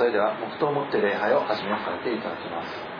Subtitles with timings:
[0.00, 2.99] それでは黙祷をもって礼拝を始めさせていただきます。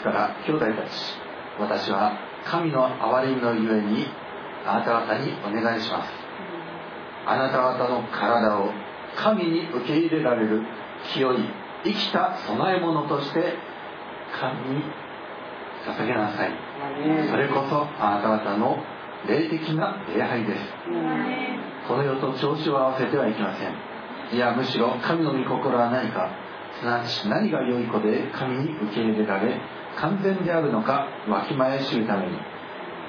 [0.00, 1.20] ですから兄弟たち
[1.58, 4.06] 私は神の憐れみのゆえに
[4.64, 6.10] あなた方にお願いします。
[7.26, 8.72] あなた方の体を
[9.16, 10.62] 神に受け入れられる
[11.12, 11.36] 清い
[11.84, 13.54] 生きた供え物として
[14.40, 14.82] 神に
[15.86, 16.50] 捧げなさい。
[17.28, 18.78] それこそあなた方の
[19.28, 20.62] 霊的な礼拝です。
[21.86, 23.74] この世と調子を合わせてはいけません。
[24.34, 26.30] いやむしろ神の御心は何か
[26.78, 29.60] すなわち何が良い子で神に受け入れられ
[29.96, 32.38] 完全であるのかわきまえ知るために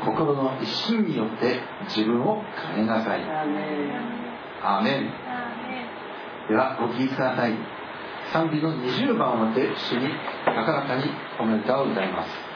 [0.05, 3.21] 心の一心によって自分を変えなさい。
[4.63, 5.09] アーメン。
[6.47, 7.53] ではご聞きください。
[8.31, 10.07] 賛美の20番をもって主に
[10.45, 11.03] 高らかに
[11.39, 12.50] おめでとうを歌います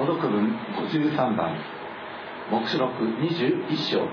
[0.00, 0.56] 孤独文
[0.88, 1.60] 53番
[2.50, 4.08] 黙示録21章。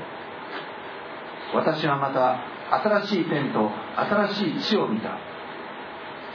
[1.55, 2.43] 私はまた
[2.83, 5.17] 新しい天と新しい地を見た。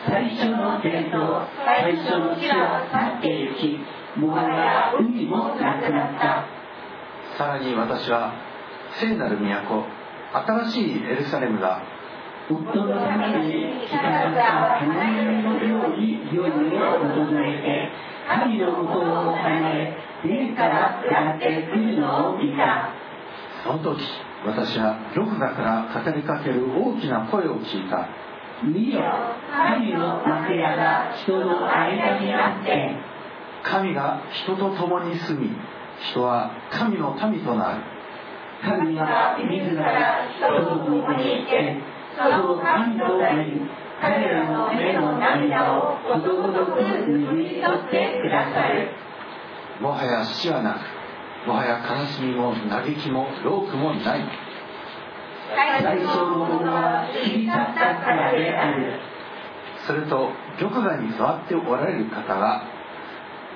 [0.08, 3.78] 最初の天と最初の地は去ってゆき
[4.18, 6.46] もはや海もなくなった。
[7.36, 8.32] さらに私は
[8.98, 9.84] 聖なる都
[10.32, 11.82] 新しいエルサレムが
[12.48, 22.94] 夫のために着飾った花嫁のように世にを整えて神の向こうを離れ天から下ってくるのを見た
[23.64, 24.02] その時
[24.44, 28.08] 私は玉座から語りかける大きな声を聞いた。
[28.64, 29.00] 見よ
[29.50, 32.96] 神の幕屋が人の間にあって。
[33.62, 35.50] 神が人と共に住み
[36.10, 37.82] 人は神の民となる。
[38.62, 41.78] 神は自ら人の向こうに行って
[42.16, 43.60] その神となり
[44.02, 48.90] 彼らの目の涙をことごとく拭い取ってくださる
[49.80, 54.24] もはや死はなくもはや悲しみも嘆きも労苦もない。
[55.54, 59.00] 最初のものは過ぎ去ったからである。
[59.86, 62.62] すると玉座に座っておられる方が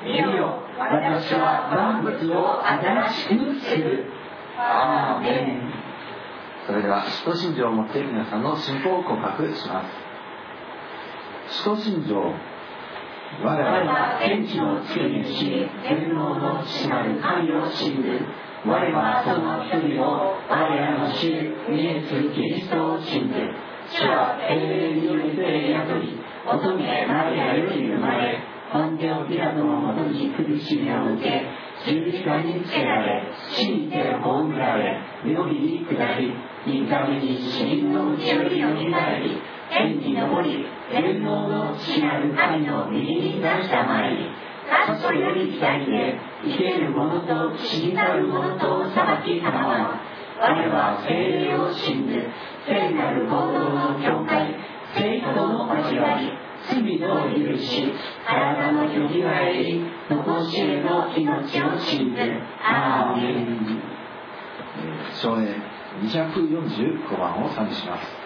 [0.04, 4.12] 見よ私は万物を新しくする。
[4.58, 5.72] アーメン。
[6.66, 10.05] それでは使徒信条を持って皆さんの信仰を告白します
[11.48, 12.32] 使徒信条我
[13.42, 18.20] 我々は天地の作り主天皇の父なる神を信ず
[18.64, 23.34] 我はその一人を我らの主イエス・キリストを信ず
[23.90, 28.38] 主は永遠によって宿り乙女マリアより生まれ
[28.72, 31.46] 本テオピラトのもとに苦しみを受け
[31.86, 33.22] 十字架につけられ
[33.54, 36.32] 死にて葬られ妙義に下り
[36.66, 44.24] 三日目に死人のうちよりよみがえり天に昇り天皇の父なる神の右に出したまいり
[44.68, 50.00] かつとより期待で生ける者と死にたる者と裁きたまわ
[50.38, 52.14] 我は精霊を信ず
[52.66, 54.54] 聖なる行動の教会
[54.94, 56.32] 聖徒の交わり
[56.68, 57.92] 罪の許し
[58.26, 62.20] 体のよみがえり残しへの命を信ず
[62.62, 63.82] アーメン
[65.14, 65.56] 省エ
[66.02, 68.25] 245番を賛美します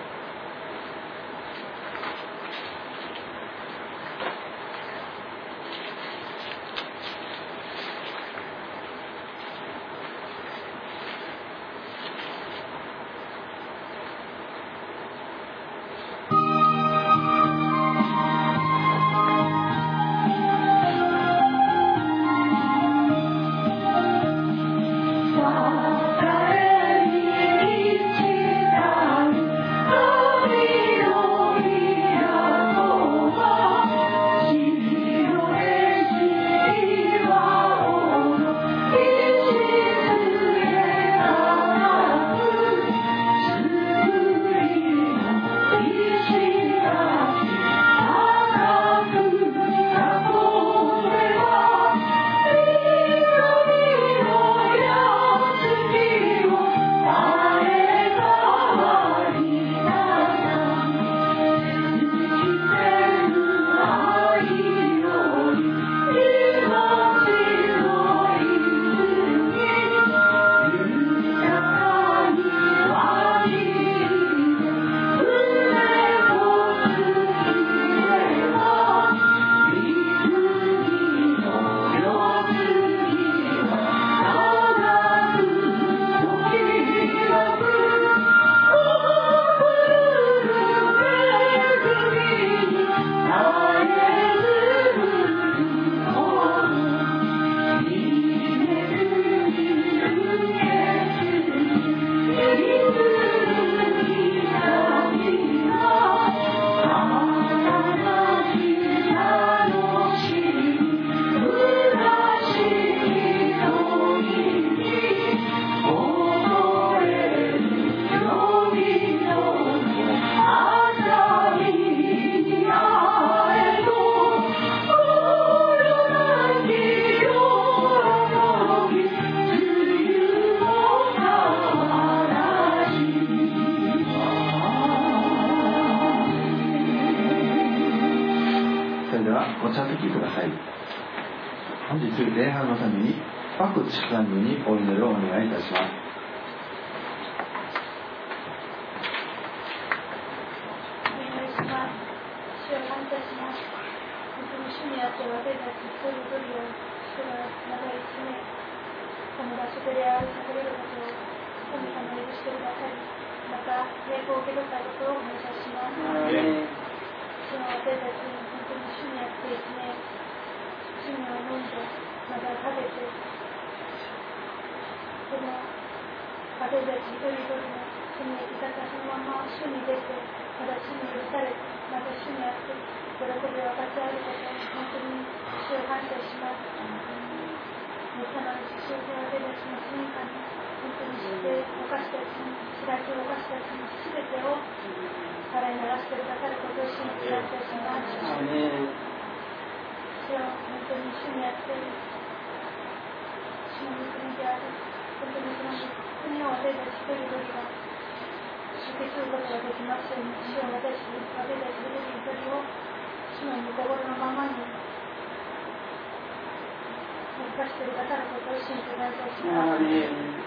[217.60, 219.84] 動かしてくださることを信じ感謝します。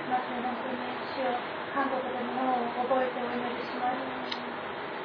[0.09, 0.81] まず本当に
[1.13, 1.37] 主を
[1.69, 4.01] 韓国でも脳を覚えてお祈りします。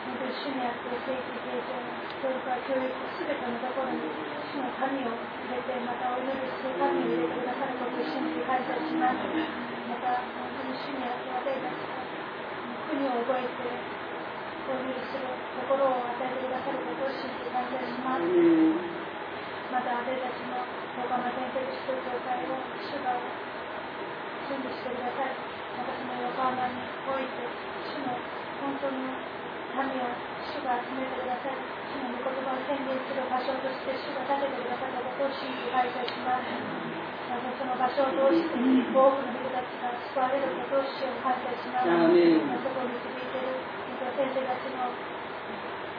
[0.09, 1.85] 本当に主にあって正規経験、
[2.25, 9.21] それから教育、すべてのところに主の神を入れて、またお祈りする神を入れてくださることを信じ感謝します。
[9.93, 12.09] また本当に主にあって私たちが
[12.88, 13.69] 国を覚えて
[14.65, 15.29] お祈りする
[15.61, 19.08] 心を与えてくださることを信じ感謝します。
[19.69, 20.65] また私たちの
[20.97, 23.21] 横浜建設使徒教会を主が
[24.49, 25.37] 準備してください。
[25.77, 27.45] 私の横浜において
[27.85, 28.17] 主の
[28.65, 29.13] 本当の
[29.77, 30.09] 民を
[30.49, 31.61] 主が集めてください。
[31.93, 36.49] 主の御言葉を宣言する場所として主が立ててくださったことを信じ感謝します。
[37.29, 41.93] またその場所を通して多くの人たちが救われることを主を感謝します。
[41.93, 43.61] アーメンそこに導いている
[44.17, 44.89] 先生たちの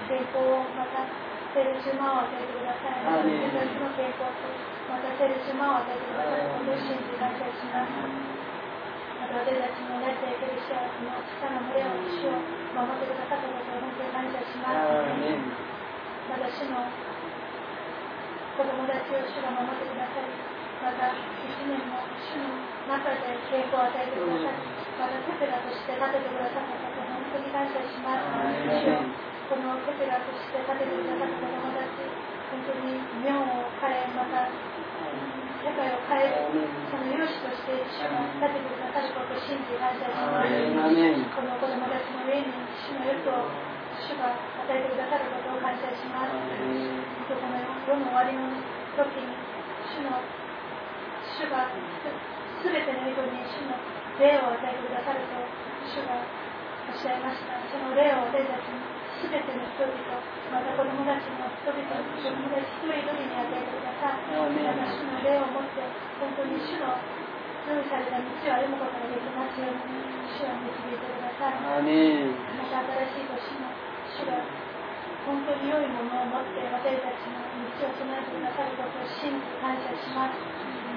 [0.09, 1.05] 健康をまた
[1.53, 3.01] セルシュマを与えてください。
[3.01, 4.45] 私たちの健康と
[4.89, 7.89] またセルシュマを与えてくださることを信じ感謝します。
[9.17, 12.39] また私たちの練っていける人たちの小さな群れを主を
[12.73, 14.85] 守ってくださったことを本当に感謝します。
[16.29, 16.85] また主の
[18.57, 20.29] 子供たちを主が守ってください。
[20.79, 24.61] また一年も主の中で健康を与えてください。
[25.01, 29.38] またテペラとして立ててくださったことを本当に感謝します。
[29.49, 32.05] このテペラとして立ててくださった子供たち、
[32.53, 40.53] 本当に日本を変え、また社会を変える、その勇士として主が立ててくださることを信じ感謝します。
[41.33, 43.49] この子供たちの上に主の欲を
[43.97, 46.37] 主が与えてくださることを感謝します。
[47.25, 49.33] この世の終わりの時に
[49.81, 50.21] 主の
[51.25, 53.73] 主がすべての人に主の
[54.21, 55.41] 霊を与えてくださると
[55.89, 57.57] 主がおっしゃいました。
[57.65, 59.99] その霊を私たちにすべての人々、
[60.49, 64.31] また子供たちの人々、子供たち一人一人に与えてください。
[64.31, 65.83] また主の霊を持って
[66.23, 66.95] 本当に主の
[67.67, 69.99] 用意された道を歩むことができますように
[70.33, 71.59] 主を導いてください。
[71.59, 73.69] また新しい年の
[74.09, 74.41] 主が
[75.27, 77.43] 本当に良いものを持って私たちの
[77.77, 80.39] 道を備えてくださることを信じ感謝します。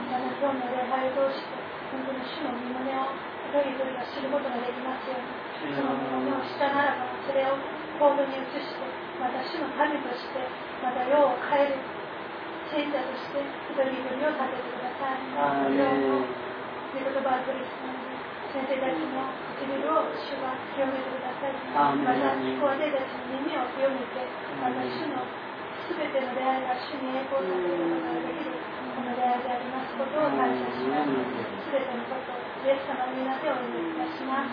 [0.09, 1.59] また今日の礼拝を通して
[1.93, 3.13] 本当に主の身胸を
[3.53, 7.61] 一人一人が知ることができますように、その身胸をしたならばそれを
[7.99, 8.85] 行動に移して、
[9.21, 10.41] また主の民として、
[10.83, 11.81] また世を変える
[12.73, 15.21] 聖者として一人一人を立ててください。
[15.37, 16.09] アーメン
[16.93, 18.13] 御言葉を取り進め
[18.53, 21.57] 先生たちの唇を主が清めてください。
[21.73, 24.29] また、私たちの耳を清めて、
[24.61, 25.25] また主の
[25.89, 28.53] すべての出会いが主に栄光させることができる、
[28.93, 31.09] この出会いでありますことを感謝します。
[31.65, 34.53] すべてのことをイエス様の皆でお祈りいたします。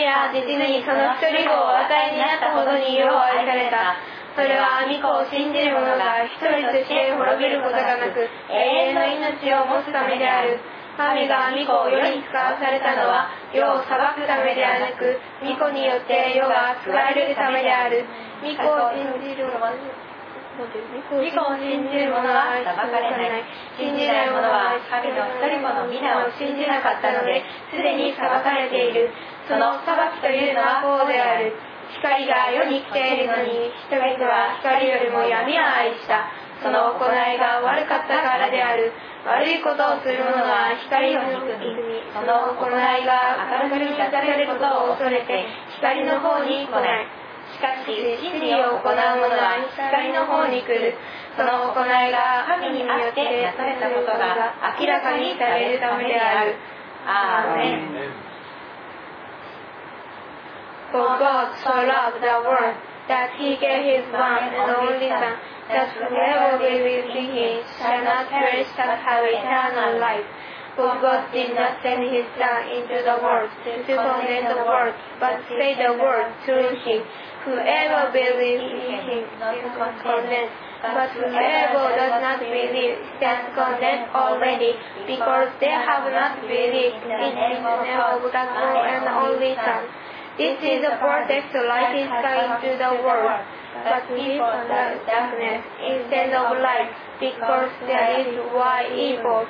[0.00, 4.00] 神は実にその一人子をお与えになったほどに世を愛された。
[4.32, 10.56] それは御子を信じる者が一人として滅びることがなく、永遠の命を持つためである。
[10.96, 18.08] 神が御子を世に使わされたのは、世を裁くためではなく、御子によって世が救われるためである。
[18.40, 19.68] 御子を信じる者
[20.60, 23.44] 御子を信じる者は裁かれない。
[23.78, 29.08] 信じない者は神の一人子の皆を信じなかったので、すでに裁かれている。
[29.50, 31.50] その裁きというのはこうである
[31.98, 36.30] 光が世に来ているのに人々は光よりも闇を愛した。
[36.62, 38.94] その行いが悪かったからである。
[39.26, 45.50] 悪いことをする者は光を憎みその行いが明るくに出されることを恐れて
[45.82, 47.10] 光の方に来ない。
[47.50, 50.94] しかし真理を行う者は光の方に来る。
[51.34, 56.54] その行いが神によってなされたことが明らかにされるためである。
[57.02, 58.29] アーメン
[60.90, 62.74] For God so loved the world
[63.06, 65.38] that he gave his one and only Son,
[65.70, 70.26] that whoever believes in him shall not perish but have eternal life.
[70.74, 75.38] For God did not send his Son into the world to condemn the world, but
[75.46, 77.06] save the world through him.
[77.46, 80.50] Whoever believes in him is not condemned,
[80.82, 84.74] but whoever does not believe stands condemned already,
[85.06, 89.86] because they have not believed in the name of the and only Son.
[90.40, 93.44] This is the protect light is coming to the world,
[93.84, 94.40] but people
[94.72, 99.44] love darkness instead of light, because there is why evil.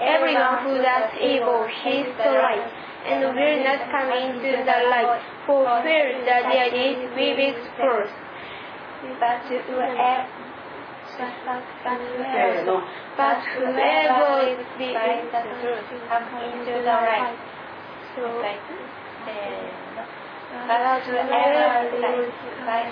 [0.00, 2.64] Everyone who does evil hates the light,
[3.04, 8.16] and will not come into the light, for fear that their deeds will be exposed.
[9.20, 10.24] But whoever
[14.48, 14.88] is the
[15.60, 17.36] truth comes into the light.
[18.16, 18.24] So,
[20.50, 22.30] but to ever
[22.66, 22.84] by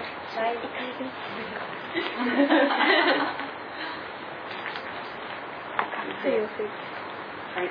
[7.54, 7.68] はい。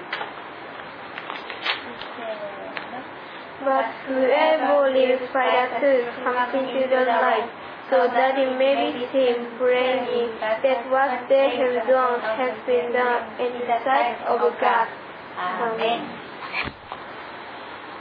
[3.64, 7.50] But whoever lives by the truth comes into the light,
[7.90, 13.24] so that it may be seen plainly that what they have done has been done
[13.40, 14.88] in the sight of God.
[15.38, 16.27] Amen.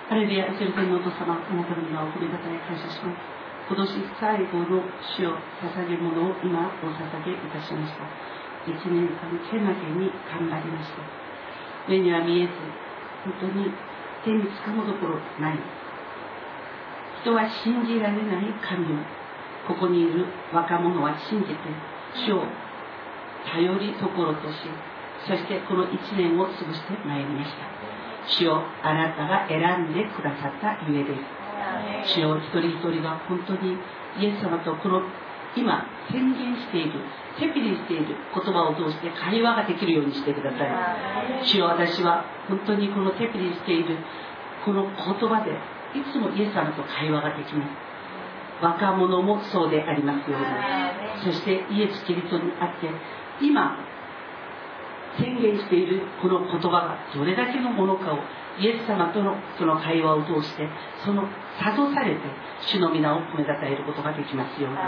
[0.07, 3.19] ハレルヤ、聖天のお父様、あなたの名を褒めたたえ感謝します。
[3.67, 3.91] 今年
[4.23, 8.07] 最後の死を捧げ物を今お捧げいたしました。
[8.71, 11.03] 一年間、けなげに頑張りました。
[11.91, 12.55] 目には見えず、
[13.27, 13.75] 本当に
[14.23, 15.59] 手につかむところない。
[17.23, 19.03] 人は信じられない神を、
[19.67, 21.55] ここにいる若者は信じて、
[22.15, 22.47] 死を
[23.51, 24.71] 頼りところとし、
[25.27, 27.76] そしてこの一年を過ごしてまいりました。
[28.29, 29.61] 主をあなたが選
[29.91, 32.17] んでくださったゆえです。
[32.17, 33.79] 主を一人一人が本当に
[34.19, 35.03] イエス様とこの
[35.57, 37.01] 今宣言している
[37.39, 41.47] テピリしている言葉を通して会話ができるようにしてください。
[41.47, 43.97] 主よ私は本当にこのテピリしている
[44.65, 44.93] この言
[45.29, 45.53] 葉で
[45.99, 47.71] いつもイエス様と会話ができます。
[48.63, 50.47] 若者もそうでありますように。
[51.25, 52.91] そしてイエス・キリストにあって
[53.41, 53.79] 今
[55.19, 58.19] 宣言しているこの言葉がどれだけのものかを
[58.59, 60.69] イエス様とのその会話を通して
[61.05, 62.21] その諭されて
[62.61, 64.79] 主の皆を褒めたたえることができますように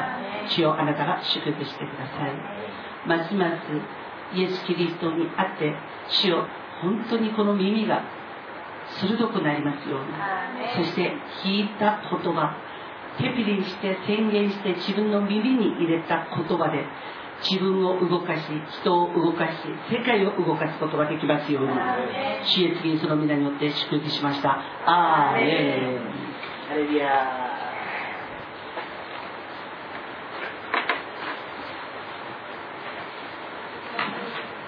[0.50, 2.32] 主よあなたが祝福してください。
[3.06, 5.72] ますますイエス・キリストにあって
[6.08, 6.44] 主よ
[6.82, 8.02] 本当にこの耳が
[9.00, 11.12] 鋭くなりますようにそして
[11.44, 12.56] 聞いた言葉
[13.18, 16.84] テピリして宣言して自分の耳に入れた言葉で
[17.42, 18.42] 自分を動かし
[18.80, 19.52] 人を動かし
[19.90, 21.70] 世界を動かすことができますように
[22.44, 24.58] 主イエスキリストの皆によって祝福しました。
[24.86, 26.28] アーメン
[26.68, 27.58] ハレルヤ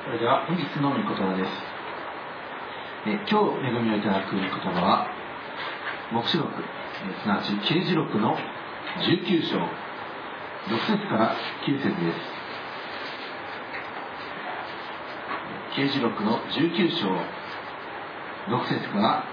[0.05, 1.51] それでは本日の御言葉です。
[3.07, 5.07] え今日恵みをいただく御言葉は
[6.13, 6.63] 黙示録
[7.23, 12.40] すなわち刑事録の19章6節から9節です
[15.77, 17.41] 刑事録の19章。
[18.49, 19.25] 6節から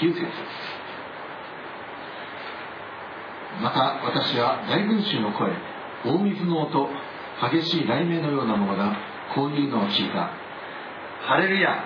[0.00, 0.24] 9節
[3.60, 5.52] また私は大群衆の声
[6.04, 6.88] 大水の音
[7.52, 8.96] 激しい雷鳴のようなものが
[9.34, 10.30] こういうのを聞いた
[11.26, 11.84] ハレルヤ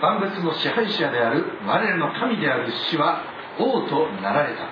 [0.00, 3.22] 万物の支配者である我らの神である主は
[3.58, 4.62] 王となられた。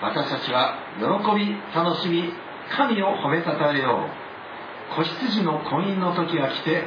[0.00, 2.24] 私たちは喜び楽しみ
[2.76, 4.04] 神を褒めたたえよ
[4.92, 4.94] う。
[4.94, 6.84] 子羊の婚姻の時が来て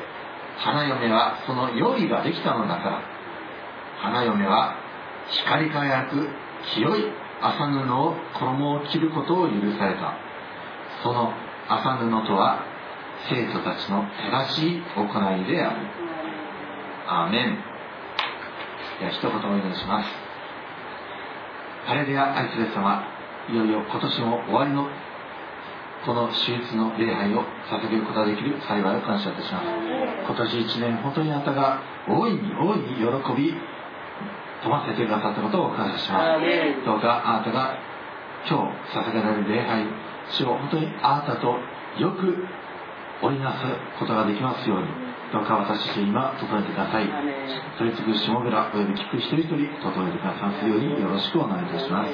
[0.58, 3.02] 花嫁はその用意ができたのだから。
[4.02, 4.76] 花嫁は
[5.30, 6.28] 光り輝く
[6.74, 7.06] 清い
[7.42, 10.14] 麻布を衣を着ることを許された。
[11.04, 11.34] その
[11.68, 12.66] 麻布とは
[13.30, 15.88] 生徒たちの正しい行いである。
[17.08, 17.58] アーメン。
[19.00, 20.10] では一言お祈りします。
[21.86, 23.04] ハレルヤ愛する様
[23.50, 24.88] いよいよ今年も終わりの
[26.06, 29.66] この手術の礼拝を捧げることができる幸いを感謝いたします。
[30.26, 33.06] 今年一年本当にあなたが大いに大いに喜
[33.38, 33.54] び
[34.64, 36.86] 飛ばせてくださったことを感謝します。
[36.86, 37.78] どうかあなたが
[38.50, 39.86] 今日捧げられる礼拝
[40.30, 41.58] 主を本当にあなたと
[42.00, 42.46] よく
[43.22, 43.66] 織りなす
[44.00, 44.88] ことができますように
[45.32, 47.08] どうか私たち今整えてください。
[47.78, 52.12] 取り次ぐ下村および聞く一人一人整えてくださますようによろしくお願いいたします。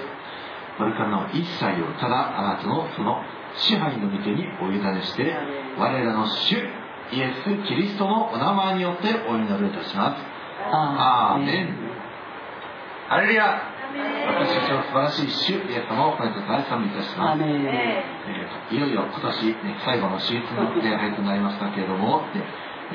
[0.78, 3.24] これからの一切をただあなたのその
[3.58, 5.34] 支配の御手にお委ねして
[5.78, 6.56] 我らの主
[7.12, 10.22] イエス・キリストのお名前によってお祈りいたします。
[10.72, 11.76] アーメン。
[13.08, 13.78] ハレルヤ。
[13.96, 22.44] 私たちの素晴らしい主イエス様をこれと大賛美いたします、えー、いよいよ今年、ね、最後の手術の礼拝となりましたけれども、ね、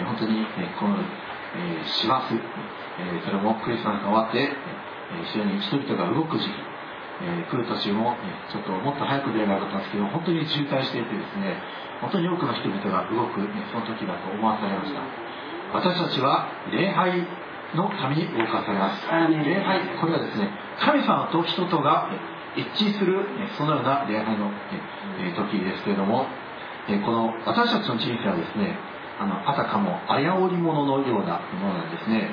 [0.05, 0.47] 本当に、ね、
[0.79, 6.72] この、えー、師走、えー、それもクリスマスが終わって、えー、非常に人々が動く時期
[7.21, 11.61] えー、来る年も、ね、ちょっともっと早く出ればよかったんですけど本当に渋滞していてですね
[12.01, 15.01] 本当に多くの人々が動く、ね、その時だと思わされました。
[15.73, 17.25] 私たちは礼拝
[17.75, 19.07] のために動かされます。
[19.07, 22.11] 礼拝これはですね神様と人とが
[22.57, 24.51] 一致する、ね、そのような礼拝の、
[25.23, 26.27] えー、時ですけれども、
[26.89, 28.77] えー、この私たちの人生はですね
[29.19, 32.29] あのあたかもあやおり物のようなものなんですね、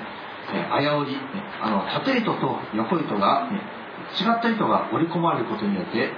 [0.52, 1.20] えー、あやおり、ね、
[1.62, 3.79] あの縦糸と横糸が、ね、違
[4.10, 6.12] った糸が織り込まれることによって、ね、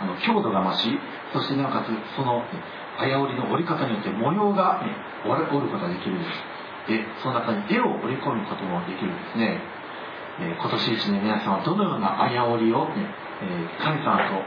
[0.00, 0.98] あの強度が増し
[1.32, 2.42] そしてなおかつその
[2.98, 4.94] あや織りの織り方によって模様が、ね、
[5.26, 6.54] 織ることができるんです。
[6.86, 9.58] でその中に絵を織り込むこともできるんですね、
[10.38, 13.08] え、今年一年皆さんはどのようなあや織りを、ね
[13.40, 14.44] え、神様と、ね、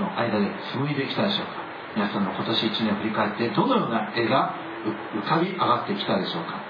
[0.00, 1.64] の間で紡いできたでしょうか。
[1.96, 4.54] 皆さんの今年一年を振り返ってどのような絵が
[5.14, 6.60] 浮かび上がってきたでしょうか。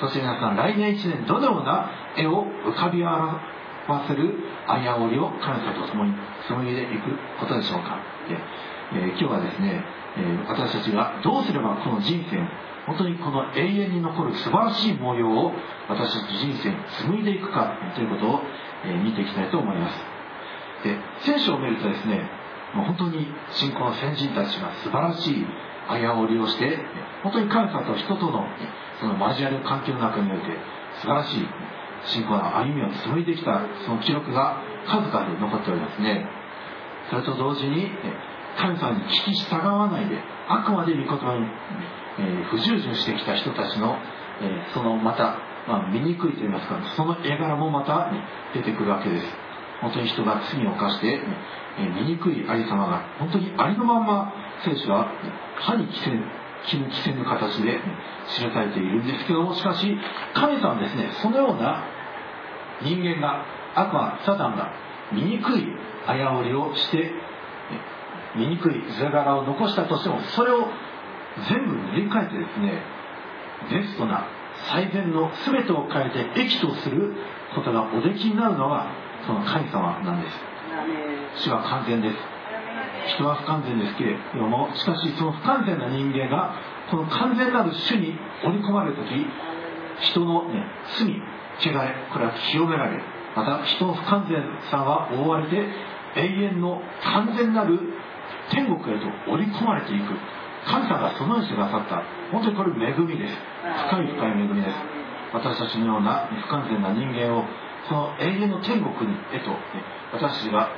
[0.00, 3.40] そして皆さん来年一年どのような絵を浮かび上が
[3.88, 4.34] わせる
[4.66, 6.12] あやおりを感謝とともに
[6.48, 7.98] 紡いでいくことでしょうか、
[8.94, 9.82] えー、今日はですね、
[10.16, 12.38] えー、私たちがどうすればこの人生
[12.86, 15.52] 本当にこの永遠に残る素晴らしい模様を
[15.88, 18.40] 私たち人生に紡いでいくかということを、
[18.84, 20.12] え、見ていきたいと思います。
[20.82, 22.28] で聖書を見るとですね
[22.74, 25.46] もう本当に信仰の先人たちが素晴らしい
[25.88, 26.78] あやおりをして
[27.22, 28.44] 本当に神様と人との
[29.00, 30.46] その交わる関係の中において
[31.00, 31.46] 素晴らしい
[32.06, 36.26] 信仰の歩みを紡いできたその記録が数々残っておりますね。
[37.10, 37.90] それと同時に
[38.56, 40.16] 神様に聞き従わないで
[40.48, 41.46] あくまで御言葉に、
[42.18, 43.96] え、不従順してきた人たちの、
[44.40, 45.38] え、そのまた、
[45.68, 48.10] まあ、醜いといいますかその絵柄もまた、
[48.54, 49.26] 出てくるわけです。
[49.80, 51.20] 本当に人が罪を犯して、
[51.78, 54.32] え、醜いありさまが本当にありのまんま
[54.64, 55.10] 聖書は
[55.56, 56.10] 歯に着せ
[56.66, 57.80] 気に着せぬ形で
[58.36, 59.96] 記されているんですけどもしかし
[60.34, 61.82] 神様はですねそのような
[62.84, 64.72] 人間が悪魔サタンが
[65.12, 65.66] 醜い
[66.06, 67.12] あやおりをして
[68.36, 70.66] 醜い図柄を残したとしてもそれを
[71.48, 72.82] 全部塗り替えてですね
[73.70, 74.26] ベストな
[74.70, 77.14] 最善の全てを変えて益とする
[77.54, 78.90] ことがおできになるのは
[79.26, 81.44] その神様なんです。
[81.44, 82.16] 主は完全です。
[83.16, 86.54] 人は不完全ですけれどもしかしその不完全な人間が
[86.90, 88.14] この完全なる主に
[88.44, 89.26] 織り込まれる時
[90.00, 90.64] 人の、ね、
[90.98, 91.08] 罪
[91.60, 93.02] 汚れこれは清められ
[93.36, 95.56] また人の不完全さは覆われて
[96.16, 97.78] 永遠の完全なる。
[98.50, 100.12] 天国へと織り込まれていく
[100.66, 103.34] 神様がそのようにしてくださった本当にこれ恵みです
[103.88, 104.76] 深い深い恵みです
[105.32, 107.44] 私たちのような不完全な人間を
[107.88, 109.50] その永遠の天国にへと、
[110.14, 110.70] 私たちが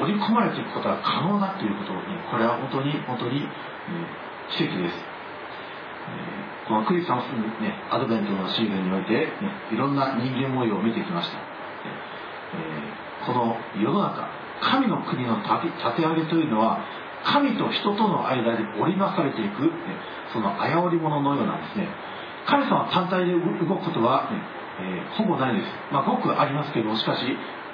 [0.00, 3.44] 織り込まれていくことが可能だということにこれは本当に本当に、
[4.48, 4.96] 奇跡です、
[6.68, 9.30] このクリスマス、ね、アドベントのシーズンにおいて、ね、
[9.72, 14.28] いろんな人間模様を見てきました、えー、この世の中
[14.62, 16.78] 神の国の立て上げというのは
[17.24, 19.70] 神と人との間で織りなされていく、ね、
[20.32, 21.88] そのあやおり物のようなんですね。
[22.46, 24.42] 神様単体で動くことは、ね
[24.80, 27.20] えーほぼないです、まあ、ごくありますけどしかし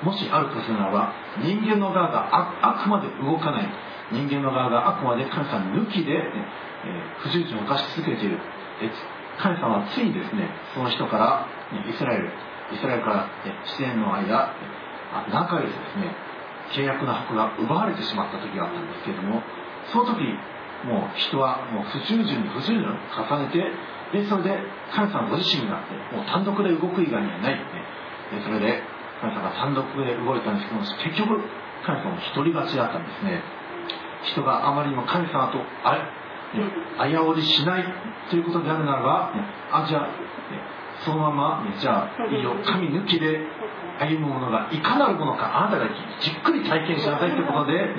[0.02, 3.68] もしあるとするならば人間の側があくまで動かない。
[4.10, 6.22] 人間の側があくまで神様抜きで、ね
[6.84, 8.38] え不従順を犯し続けている。
[8.80, 8.90] え
[9.38, 12.30] 神様はついにですねその人から、ねイスラエル
[12.74, 14.52] イスラエルから、ね、7年の間
[15.14, 16.12] あ何ヶ月ですね
[16.74, 19.40] 契約の箱が奪われてしまった時があったんですけれども
[19.92, 20.20] その時
[20.84, 23.58] もう人はもう不従順に不従順を重ねて
[24.12, 24.58] でそれで
[24.92, 27.64] 神様ご自身が、ね、もう単独で動く以外にはない、ね、
[28.36, 28.82] でそれで
[29.20, 31.42] 神様が単独で動いたんですけども結局
[31.84, 33.42] 神様も一人勝ちだったんですね。
[34.32, 36.02] 人があまりにも神様とあれ
[36.58, 37.84] ねあやおりしない
[38.30, 39.32] ということであるならば、
[39.70, 40.08] あじゃあ、
[41.04, 43.46] そのまま、じゃあいいよ神抜きで
[44.00, 45.88] 歩むものがいかなるものかあなたが
[46.20, 47.94] じっくり体験しなさいということで、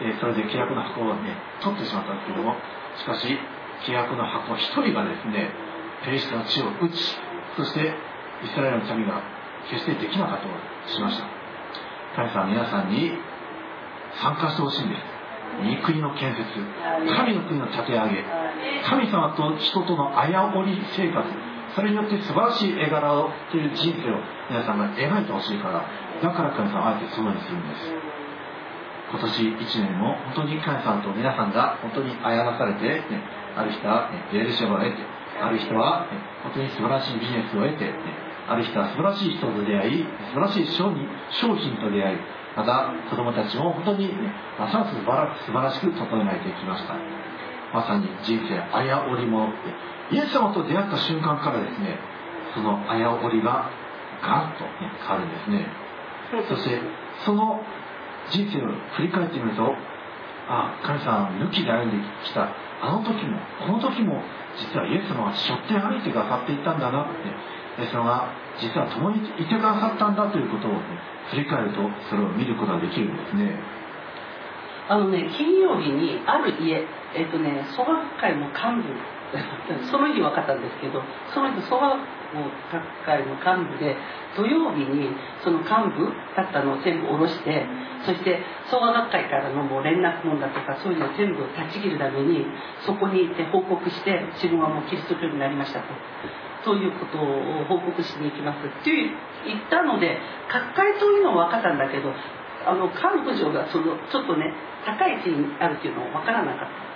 [0.00, 2.56] えそれで契約の箱をね取ってしまったんですけども
[2.96, 3.38] しかし
[3.86, 5.50] 契約の箱一人がですね
[6.04, 6.96] ペリシテの地を打ち
[7.56, 7.94] そして
[8.44, 9.22] イスラエルの民が
[9.70, 10.48] 決してできなかったと
[10.88, 11.26] しました。
[12.16, 13.12] 神様は皆さんに
[14.20, 15.12] 参加してほしいんです。
[15.60, 16.48] 御国の建設。
[17.14, 18.24] 神の国の立て上げ。
[18.88, 21.24] 神様と人とのあやおり生活。
[21.74, 24.20] それによって素晴らしい絵柄をという人生を
[24.50, 25.88] 皆さんが描いてほしいから
[26.20, 28.12] だから神様はあえてそうにするんです。
[29.12, 29.28] 今年
[29.60, 33.04] 1年も本当に神様と皆さんが本当にあやらされて、ね、
[33.56, 34.96] ある人は、ね、ベールシェバを得て
[35.40, 37.92] ある人は、ね本当に素晴らしいビジネスを得て、ね
[38.52, 41.08] ある人は素晴らしい人と出会い素晴らしい商品
[41.40, 42.18] 商品と出会い
[42.56, 44.12] また子供たちも本当に、ね、
[44.58, 46.94] ますます素晴ら素晴らしく整えられていきました。
[47.72, 49.48] まさに人生あやおりも
[50.10, 51.96] イエス様と出会った瞬間からですね
[52.54, 53.70] そのあやおりが
[54.20, 55.66] ガラッと、ね、変わるんですね。
[56.48, 56.78] そして
[57.24, 57.64] その
[58.30, 59.74] 人生を振り返ってみると
[60.48, 62.52] あ神様抜きで歩んできた。
[62.82, 64.20] あの時もこの時も
[64.58, 68.28] 実はイエス様は背負って歩いてくださっていたんだなってイエス様が
[68.60, 70.80] 実は共にいてくださったんだということを、ね、
[71.30, 73.56] 振り返るとそれを見ることができるんですね。
[74.88, 76.84] あのね金曜日にある家
[77.14, 78.94] えっ、とね総学会の幹部
[79.90, 81.96] その日分かったんですけどその人総学
[83.04, 83.96] 会の幹部で
[84.36, 85.10] 土曜日に
[85.42, 87.66] その幹部だったのを全部下ろして
[88.04, 92.46] そして総合学会からのもう連絡網だとかそういうのを全部断ち切るために
[92.80, 95.86] そこに行って報告して自分はもうキリスト教になりましたと。
[96.64, 98.92] ということを報告しに行きますって
[99.44, 100.16] 言ったので
[100.48, 102.12] 各界というのは分かったんだけど
[102.64, 104.54] あの幹部長がそのちょっとね
[104.86, 106.91] 高い位置にあるっていうのは分からなかった。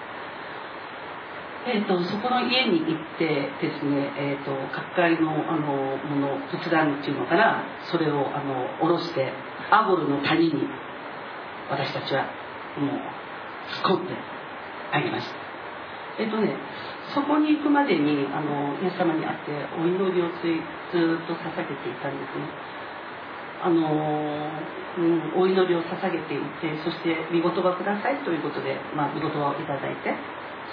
[1.67, 3.27] えー、とそこの家に行って
[3.59, 9.33] ですね、えー、と各界のあのもの仏壇っていうのかなそれをあの下ろして
[9.71, 10.55] アゴルの谷に
[11.69, 12.31] 私たちは
[12.79, 13.01] もう
[13.83, 14.15] 突っ込んで
[14.93, 16.23] あげました。
[16.23, 16.55] えっ、とね
[17.13, 20.63] そこに行くまでにあのイエス様に会ってお祈りをつい
[20.95, 22.47] ずっと捧げていたんですね。
[23.63, 23.91] あの、
[24.99, 30.15] うん、お祈りを捧げていてそして「見言葉ください」ということで、まあ、見言葉をいただいて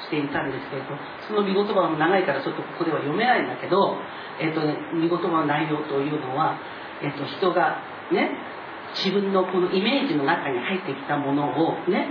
[0.01, 3.97] していたんですけれどその見言葉も長いからちょっとここでは読めないんだけど、
[4.39, 6.57] えっとね、見言葉の内容というのは、
[7.01, 7.77] えっと、人が
[8.11, 8.31] ね
[8.95, 12.09] 自分のこのイメージの中に入ってきたものをね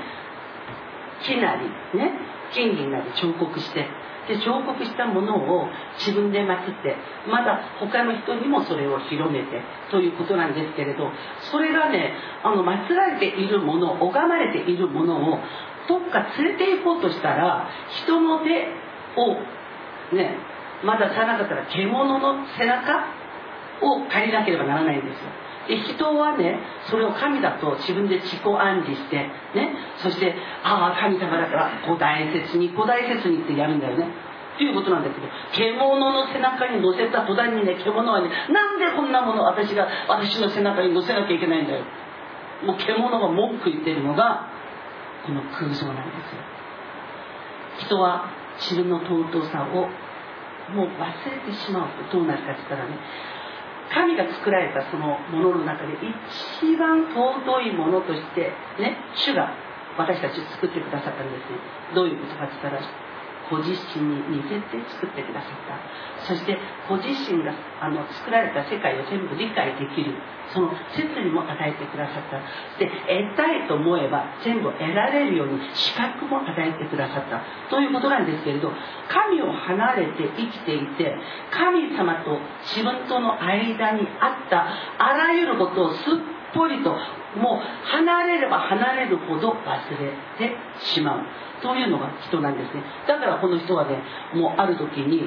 [1.22, 2.12] 木なりね
[2.52, 3.86] 金銀なり彫刻して
[4.28, 5.66] で彫刻したものを
[5.98, 6.94] 自分で祀って
[7.28, 11.10] まだ他の人にもそれを広めてということなんですけれど
[11.50, 12.14] それがね
[12.44, 15.38] あの祀られているもの拝まれているものを
[15.88, 17.68] どっか連れて行こうとしたら
[18.04, 18.68] 人の手
[19.16, 19.34] を
[20.14, 20.36] ね
[20.84, 23.06] まださなかったら獣の背中
[23.82, 25.30] を借りなければならないんですよ。
[25.68, 26.58] で人はね
[26.90, 29.30] それを神だと自分で自己暗示してね
[29.98, 34.06] そしてああ神様だから古代説に古代説にってやるんだよね。
[34.54, 41.84] っていうことなんだけど獣の背中に乗せた途端にね獣はねなんでこんなもの私が私の背中に乗せなきゃいけないんだよ。
[42.64, 44.51] もう獣が文句言ってるのが
[45.24, 46.12] この空想なんで
[47.80, 49.88] す人は自分の尊さを
[50.74, 52.96] もう忘れてしまうとどうなるかって言ったらね
[53.92, 59.52] 神が作られたそのものの中で一番尊いものとしてね主が
[59.98, 61.60] 私たちを作ってくださったんですね。
[61.94, 62.80] どういうことかって言ったら
[63.50, 65.78] ご自身に似せて作ってくださった。
[66.26, 66.56] そして
[66.88, 70.14] ご自身があの作られた世界を全部理解できる。
[70.52, 72.38] その説にも与えてくださった。
[72.78, 77.42] で得たいと思えば全部得られるように資格も与えてくださった。
[77.70, 78.70] ということなんですけれど
[79.08, 81.16] 神を離れて生きていて
[81.50, 82.38] 神様と
[82.74, 84.66] 自分との間にあった
[84.98, 86.90] あらゆることをすっぽりと
[87.36, 89.56] もう離れれば離れるほど忘
[90.00, 91.24] れてしまう。
[91.62, 92.82] というのが人なんですね。
[93.06, 94.02] だからこの人はね
[94.34, 95.22] もうある時に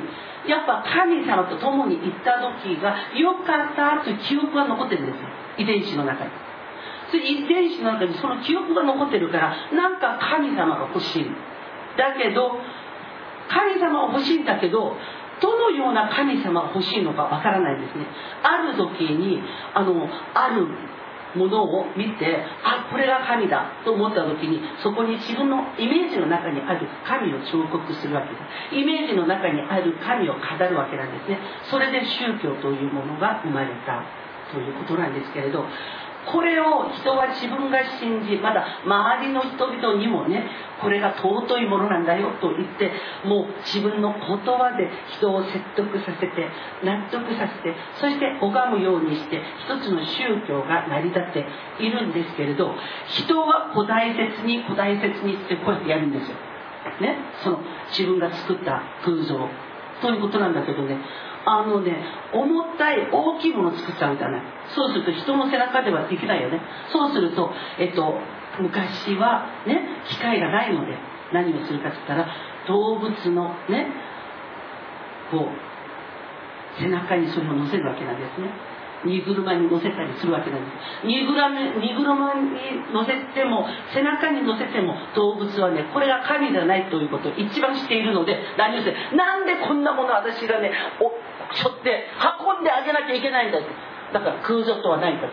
[0.45, 5.29] やっぱ神様と共に行った時が良かったという記憶が残ってるんですよ。
[5.57, 6.31] 遺伝子の中に。
[7.09, 11.25] それ遺伝子の中にその記憶が残ってるからなんか神様が欲しい。
[11.97, 12.59] だけど
[13.47, 14.97] 神様は欲しいんだけど
[15.41, 18.05] どのような神様が欲しいのかわからないですね。
[18.43, 19.41] ある時に
[19.73, 20.67] あのある
[21.35, 28.39] ものを見てあこれが神だと思った時にそこに自分のイメージの中にある神を彫刻するわけで
[28.71, 31.39] すイメージの中にある神を語るわけなんですね。
[31.69, 34.03] それで宗教というものが生まれた
[34.51, 35.65] ということなんですけれど
[36.31, 40.43] これを人は自分が信じまだ周りの人々にもね
[40.81, 42.91] これが尊いものなんだよと言って
[43.25, 46.49] もう自分の言葉で人を説得させて
[46.83, 51.45] 納得させてそして拝むようにして一つの宗教が成り立って
[51.79, 52.73] いるんですけれど
[53.07, 56.35] 人は古代説に古代説にってこうやってやるんですよ。
[57.01, 57.59] ね、その
[57.89, 59.49] 自分が作った空像。
[60.01, 60.97] ということなんだけどね。
[61.45, 62.03] あのね
[62.33, 64.37] 重たい大きいものを作っちゃうんじゃな。
[64.39, 64.41] い
[64.75, 66.59] そうすると人の背中ではできないよね。
[66.91, 68.19] そうするとえっと
[68.59, 70.97] 昔はね機械がないので
[71.33, 72.27] 何をするかって言ったら
[72.67, 73.87] 動物のね
[75.31, 78.49] こう背中にそれを乗せるわけなんですね。
[79.05, 81.07] 荷車に乗せたりするわけなんです。
[81.07, 88.89] 荷車荷車に乗せても背中に乗せても動物はねこれが神じゃないということを一番知っているので何をす。
[88.89, 91.13] るなんでこんなもの私がねお
[91.55, 92.09] 背負って
[92.41, 93.67] 運んであげなきゃいけないんだって。
[94.13, 95.29] だから空想とは何か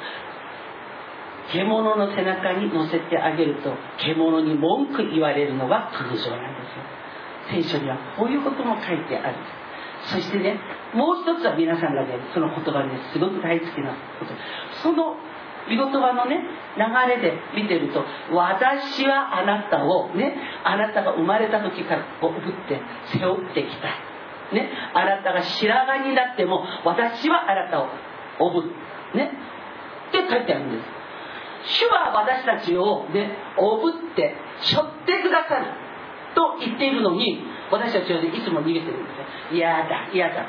[1.52, 7.62] 獣の背中に乗せてあげると獣に文句言われるのが空想なんですよ。
[7.62, 9.36] 聖書にはこういうことも書いてある。
[10.10, 10.58] そしてね
[10.94, 14.34] もう一つは皆さんがねその言葉ですごく大好きなこと。
[14.82, 15.16] その
[15.68, 16.42] 御言葉のね
[16.76, 18.02] 流れで見てると
[18.34, 20.34] 私はあなたをね
[20.64, 22.80] あなたが生まれた時からこうぶって
[23.12, 23.88] 背負ってきた。
[24.54, 27.88] ねあなたが白髪になっても私はあなたを
[28.40, 28.68] おぶ
[29.14, 29.30] ね。
[30.08, 31.02] って書いてあるんです。
[31.64, 35.66] 主は私たちをねおぶって背負ってくださる
[36.34, 39.16] と言っているのに私たちはいつも逃げてるんです
[39.50, 39.56] ね。
[39.56, 40.44] 嫌だ嫌だ。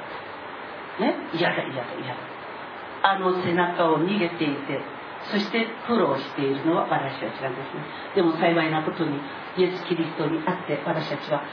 [1.00, 1.16] ね？
[1.34, 2.20] 嫌だ嫌だ嫌だ。
[3.04, 4.80] あの背中を逃げていて
[5.32, 7.84] そして苦労しているのは私たちなんですね。
[8.16, 9.18] でも幸いなことに
[9.58, 11.44] イエス・キリストにあって私たちは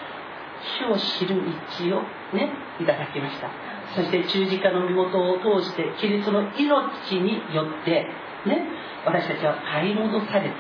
[0.82, 2.02] 主を知る道を
[2.34, 3.48] ねいただきました。
[3.94, 8.06] そして十字架の身元を通してキリストの命によって
[8.46, 8.66] ね
[9.06, 10.54] 私たちは買い戻されて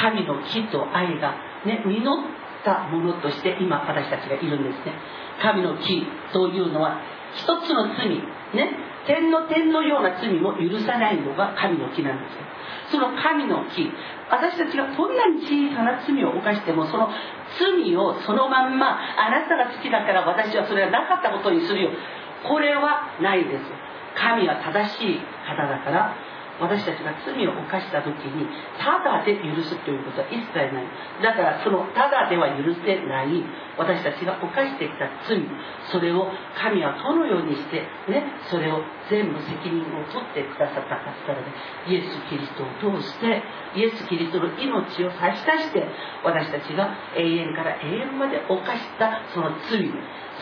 [0.00, 4.92] 神の木と愛がね実ったものとして今私たちがいるんですね。
[5.40, 6.02] 神の木
[6.32, 7.00] というのは
[7.36, 8.74] 一つの罪ね
[9.06, 12.42] 天の天のような罪も許さないのが神の木なんですよ
[12.90, 13.90] その神の木
[14.30, 17.08] 私たちがどんなに小さな罪を犯してもその
[17.58, 21.90] 罪をそのまんまあなたが好きだから私はそれはなかったことにするよ。
[22.48, 23.64] これはないです。
[24.16, 26.14] 神は正しい方だから
[26.60, 28.48] 私たちが罪を犯した時に
[28.78, 30.86] ただで許すということは一切ない。
[31.22, 33.44] だからそのただでは許せない
[33.76, 35.40] 私たちが犯してきた罪
[35.92, 38.80] それを神はどのようにしてねそれを
[39.10, 41.52] 全部責任を取ってくださったかったらね
[41.88, 43.42] イエス・キリストを通して
[43.76, 45.84] イエス・キリストの命を差し出して
[46.24, 49.92] 私たちが永遠から永遠まで犯したその罪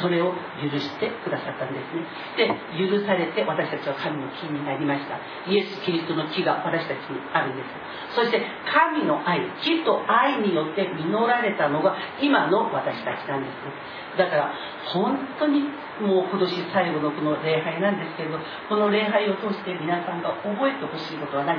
[0.01, 2.03] それを許してくださったんですね。
[2.35, 5.19] で許されて私たちは神の木になりました。
[5.47, 7.69] イエス・キリストの木が私たちにあるんです。
[8.15, 8.41] そして
[8.71, 14.55] 神の愛木と愛によって実られたのが今の私たちなんですだから
[14.95, 15.67] 本当に
[15.99, 18.39] もう今年最後のこの礼拝なんですけれど
[18.69, 21.59] この礼拝を通して皆さんが覚えてほしいことは何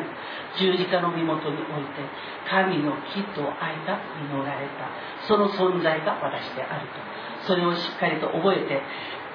[0.55, 2.03] 十字架の身元において
[2.47, 4.87] 神の木と愛が実られた。
[5.27, 7.25] その存在が私であると。
[7.47, 8.81] それをしっかりと覚えて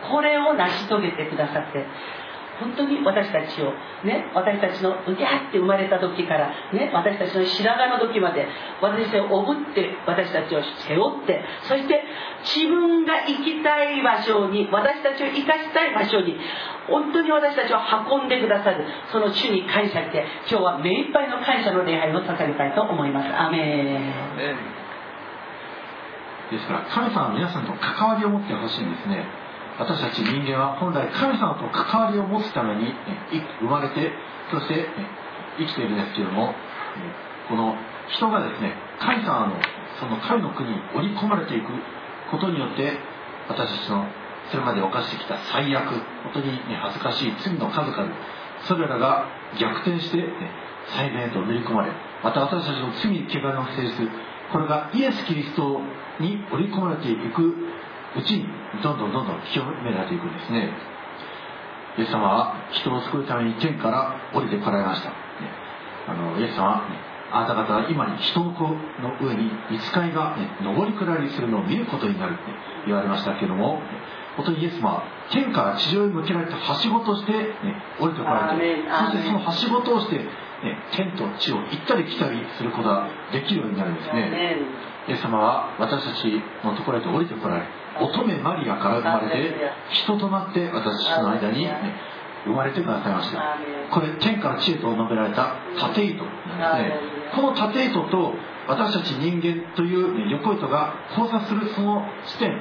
[0.08, 1.84] これを成し遂げてくださって
[2.60, 3.72] 本当に私たちを
[4.04, 8.46] ね私たちのうぎゃって生まれた時からね私たちの白髪の時まで
[8.80, 12.04] 私たちをおぶって私たちを背負ってそして
[12.44, 16.36] 自分が行きたい場所に私たちを生かしたい場所に
[16.88, 17.78] 本当に私たちを
[18.12, 23.28] 運んでくださるその主に感謝して今日は目いっぱいの感謝の礼拝を捧げたいと思います。
[23.28, 23.98] アメ
[24.76, 24.80] ン。
[26.50, 29.24] ですから神様は皆さんと関わりを持ってほしいんですね
[29.80, 32.92] 私たち人間は本来神様と関わりを持つために
[33.60, 34.12] 生まれて
[34.52, 34.84] そして
[35.56, 36.52] 生きているんですけれども
[37.48, 37.74] この
[38.12, 39.56] 人がですね神様の
[39.98, 41.72] その神の国に織り込まれていく
[42.30, 42.92] ことによって
[43.48, 44.04] 私たちの
[44.52, 45.88] それまで犯してきた最悪
[46.24, 48.12] 本当に、恥ずかしい罪の数々
[48.66, 49.26] それらが
[49.58, 50.24] 逆転して、ね、
[50.88, 54.08] 最善へと塗り込まれまた私たちの罪汚れの性質
[54.52, 55.80] これがイエス・キリスト
[56.18, 57.54] に織り込まれていく
[58.16, 58.46] うちに
[58.82, 60.70] どんどんどんどん清められていくんですね。
[61.98, 65.12] イエス様は人を救うために天から降りてこられました、
[66.08, 66.82] あのイエス様は、
[67.32, 72.42] あなた方は今に人の子の上に見つかいが、ね、上り下りするのを見ることになるって
[72.86, 73.80] 言われましたけども
[74.36, 77.54] 本当にイエス様は天から地上へ向けられたはしごとして、ね、
[78.00, 80.26] 降りてこられてそしてそのはしごとをして、
[80.62, 84.56] ね、天と地を行ったり来たりすることができるようになるんですね。
[85.08, 86.30] イエス様は私たち
[86.62, 87.66] のところへと降りてこられ
[88.00, 89.54] 乙女マリアから生まれて
[89.90, 91.94] 人となって私たちの間に、ね、
[92.44, 93.58] 生まれてくださいました。
[93.90, 97.00] これ天から地へと述べられた縦糸なんですね。
[97.34, 98.34] この縦糸と
[98.68, 102.52] 私たち人間という、ね、横糸が交差するその地点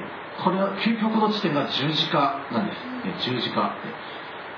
[0.42, 3.74] これは究極の地点が十字架なんです、ね、十字架。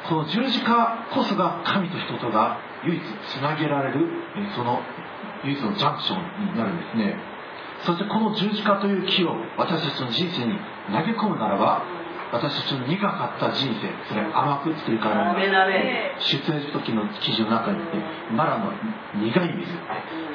[0.09, 4.06] この十字架こそが神と人とが唯一つなげられる
[4.54, 4.80] その
[5.44, 7.16] 唯一のジャンクションになるんですね。
[7.84, 10.54] そしてこの十字架という木を私たちの人生に
[10.92, 11.82] 投げ込むならば
[12.32, 15.34] 私たちの苦かった人生それ甘く作り変えら
[16.18, 17.84] 出演する時の記事の中に、ね、
[18.32, 18.72] マラの
[19.18, 19.72] 苦い水。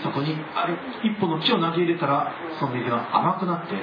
[0.03, 3.73] そこにある一本の木を投げ入れたらその水が甘くなって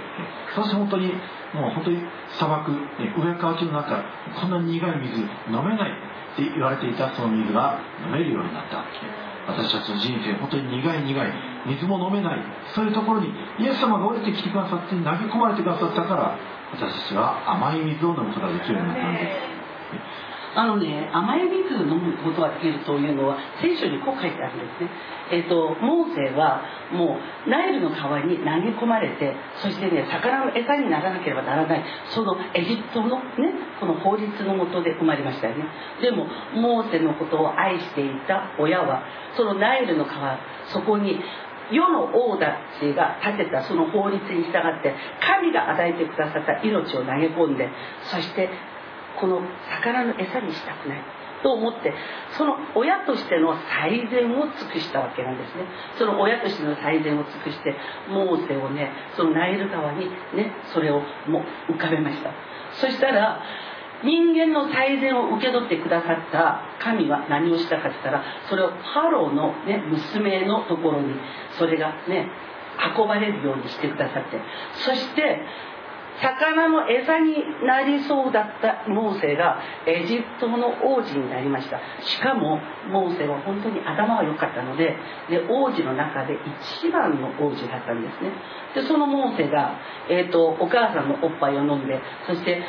[0.55, 1.09] そして本当に
[1.53, 1.99] もう本当に
[2.39, 2.79] 砂漠、ね、
[3.19, 4.05] 上川木の中
[4.41, 8.83] こんな苦い水飲めないって言われていたその水が飲めるようになった。
[9.47, 11.33] 私たちの人生本当に苦い苦い。
[11.67, 12.43] 水も飲めない。
[12.75, 16.37] そういうところにイエス様が降りてきてくださって投げ込まれてくださったから
[16.75, 20.34] 私たちは甘い水を飲むことができるようになったんです。
[20.55, 24.91] あのね、甘い水を飲むことができるというのは聖書にこう書いてあるんですね。
[25.31, 31.85] えっ、ー、と、モーセはもうナイルの川に投げ込まれて、そしてね、魚の餌にならなければならない、
[32.15, 33.25] そのエジプトのね、
[33.81, 35.65] この法律のもとで生まれましたよね。
[36.01, 39.03] でも、モーセのことを愛していた親は、
[39.37, 41.21] そのナイルの川、そこに
[41.71, 47.69] 世の王たちが立てたその法律に従って神が与えてくださった命を投げ込んで
[48.11, 48.51] そして
[49.21, 49.41] この
[49.83, 51.03] 魚の餌にしたくない。
[51.45, 51.93] と思って
[52.39, 55.67] その親としての最善を尽くしたわけなんですね。
[55.99, 57.77] その親としての最善を尽くして
[58.09, 62.31] モーセをねそのナイル川にねそれをも浮かべました。
[62.81, 63.43] そしたら
[64.03, 71.15] 人間の最善を受け取ってくださった神は何をしたかって言ったらそれをパローの、ね、娘のところに
[71.59, 72.29] それがね
[72.97, 74.41] 運ばれるようにしてくださって。
[74.85, 75.43] そして
[76.21, 77.35] 魚の餌に
[77.67, 81.81] なりそうだったモーセがエジプトの王子になりました。
[82.01, 82.61] しかも
[82.91, 84.97] モーセは本当に頭が良かったので
[85.29, 86.39] で王子の中で
[86.81, 88.31] 一番の王子だったんですね。
[88.75, 92.63] でそのモーセが、えーと、お母さんのおっぱいを飲んでそして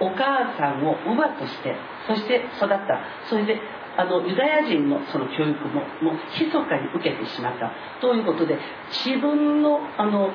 [0.00, 1.74] お母さんを乳母として
[2.06, 3.00] そして育った。
[3.28, 3.60] それで
[3.96, 7.72] あのユダヤ人のその教育ももう密かに受けてしまった。
[8.00, 8.58] ということで
[9.04, 10.30] 自分のあの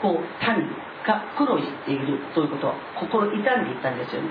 [0.00, 4.30] こう民が苦労しているということは心痛んでいたんですよね。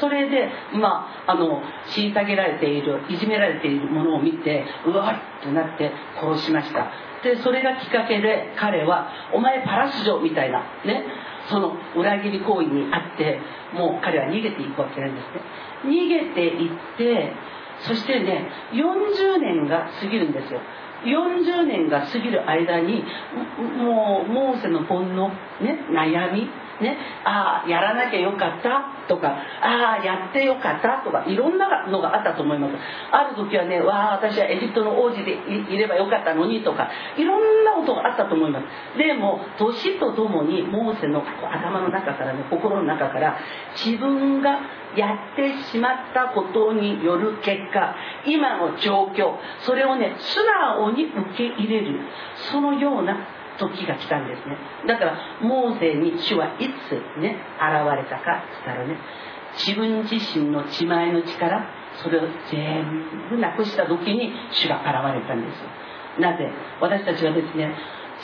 [0.00, 6.90] それでまあの虐げられているいじめられているものを見てうわっとなって殺しました。
[7.22, 11.04] でそれがきっかけで彼は「お前パラス城」みたいなね
[11.48, 13.40] その裏切り行為にあって
[13.72, 15.40] もう彼は逃げていくわけなんですね。
[15.84, 17.32] 逃げていって
[17.80, 20.60] そしてね40年が過ぎるんですよ。
[21.04, 23.04] 40年が過ぎる間に
[23.78, 25.28] もうモーセの本の、
[25.60, 26.48] ね、悩み
[26.80, 32.74] ね、ああやらなきゃよかったとかああやってよかったとかいろんなのがあったと思います。
[33.10, 35.32] ある時はねわあ私はエジプトの王子で
[35.72, 38.98] いればよかったのにとかいろんなことがあったと思います。
[38.98, 43.36] でも年とともにモーセの頭の中からね心の中から
[43.74, 44.60] 自分が
[44.96, 47.94] やってしまったことによる結果
[48.26, 52.00] 今の状況それをね素直に受け入れる
[52.50, 54.56] そのような時が来たんですね。
[54.86, 58.96] だからモーセに主はいつね現れたかっつったらね
[59.66, 61.66] 自分自身の自前の力
[62.02, 66.50] それを全部なくした時に主が現れたんですなぜ？
[66.80, 67.74] 私たちはですね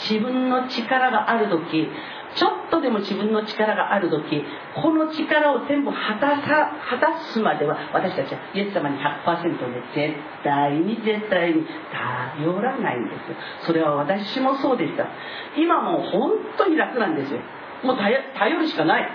[0.08, 1.88] 自分の力がある時
[2.36, 4.42] ちょっとでも自分の力がある時
[4.74, 9.58] この力を全部果たさ果たすまでは私たちはイエス様に100%
[9.94, 11.64] で絶対に絶対に
[12.36, 13.14] 頼らないんで
[13.60, 15.06] すそれは私もそうでした。
[15.56, 17.40] 今もう本当に楽なんですよ。
[17.82, 19.08] もう頼るしかない。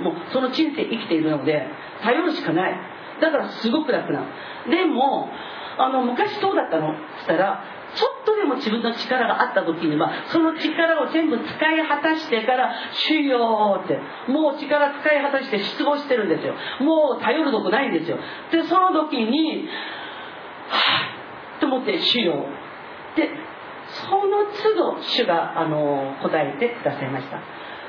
[0.00, 1.66] もうその人生生きているので
[2.02, 2.76] 頼るしかない。
[3.20, 4.26] だからすごく楽なの。
[4.70, 5.30] でも
[5.78, 6.92] あの昔どうだったの。
[6.92, 7.62] っつったら
[7.98, 13.98] ちょっとでも自分の力があった時にはその力を全部使い果たしてから「主よ」って
[14.30, 16.54] もう力使い果たして失望してるんですよ。
[16.78, 18.18] もう頼るとこないんですよ。
[18.52, 19.68] でその時に
[20.70, 20.76] 「は
[21.56, 22.46] あ」ともって主よ
[23.16, 23.30] で
[23.88, 27.40] その都度主があの答えてくださいました。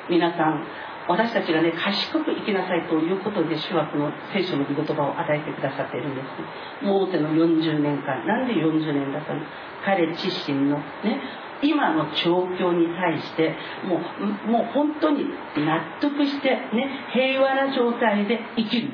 [0.09, 0.65] 皆さん
[1.09, 6.85] 私たちがね賢く生きなさいということで主はこの聖書の御言葉を与えてくださっているんです。
[6.85, 8.21] モーセの40年間。
[8.29, 9.41] なんで40年だったの？
[9.83, 11.19] 彼自身のね
[11.63, 15.25] 今の状況に対してもうもう本当に
[15.57, 18.89] 納得してね平和な状態で生きる。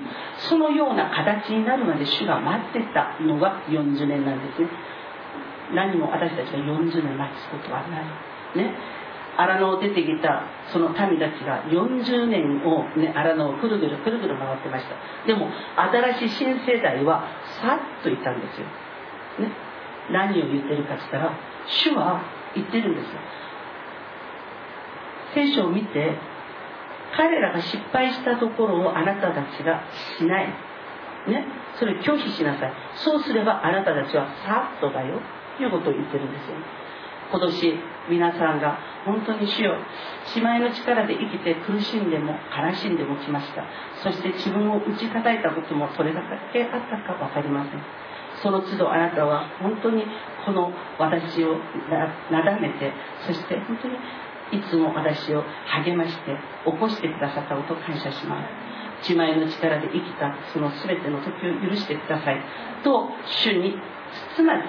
[0.50, 4.70] そのような形になるまで主が待ってたのが40年なんですね。
[5.76, 8.06] 何も私たちが40年待つことはない。
[8.56, 8.72] ね。
[9.38, 14.96] 荒野を出てきたその民たちが40年を、ね、荒野をくるぐるくるぐる回ってました。
[15.28, 17.28] でも新しい新世代は
[17.62, 18.68] さっといたんですよ、
[19.48, 19.52] ね、
[20.12, 21.34] 何を言ってるかって言ったら
[21.68, 22.22] 主は
[22.56, 23.20] 言ってるんですよ。
[25.34, 26.18] 聖書を見て
[27.18, 29.84] 彼らが失敗したところをあなたたちが
[30.18, 30.48] しない。
[31.28, 31.46] ね。
[31.80, 32.74] それを拒否しなさい。
[32.96, 35.20] そうすればあなたたちはさっとだよ。
[35.58, 36.56] ということを言ってるんですよ。
[37.32, 39.76] 今年皆さんが本当に主よ。
[40.36, 43.64] 姉妹の力で生きて苦しんでも悲しんでもきました。
[44.04, 46.22] そして自分を打ち叩いたこともそれだ
[46.54, 47.82] けあったか分かりません。
[48.42, 50.04] その都度あなたは本当に
[50.46, 51.58] この私を
[52.30, 52.92] なだめて
[53.26, 53.96] そして本当に
[54.52, 55.44] いつも私を
[55.84, 59.10] 励まして起こしてくださったことを感謝します。
[59.10, 62.42] 姉妹の力で生きたその全ての時を許してください。
[62.84, 63.76] と主に
[64.38, 64.64] 包まず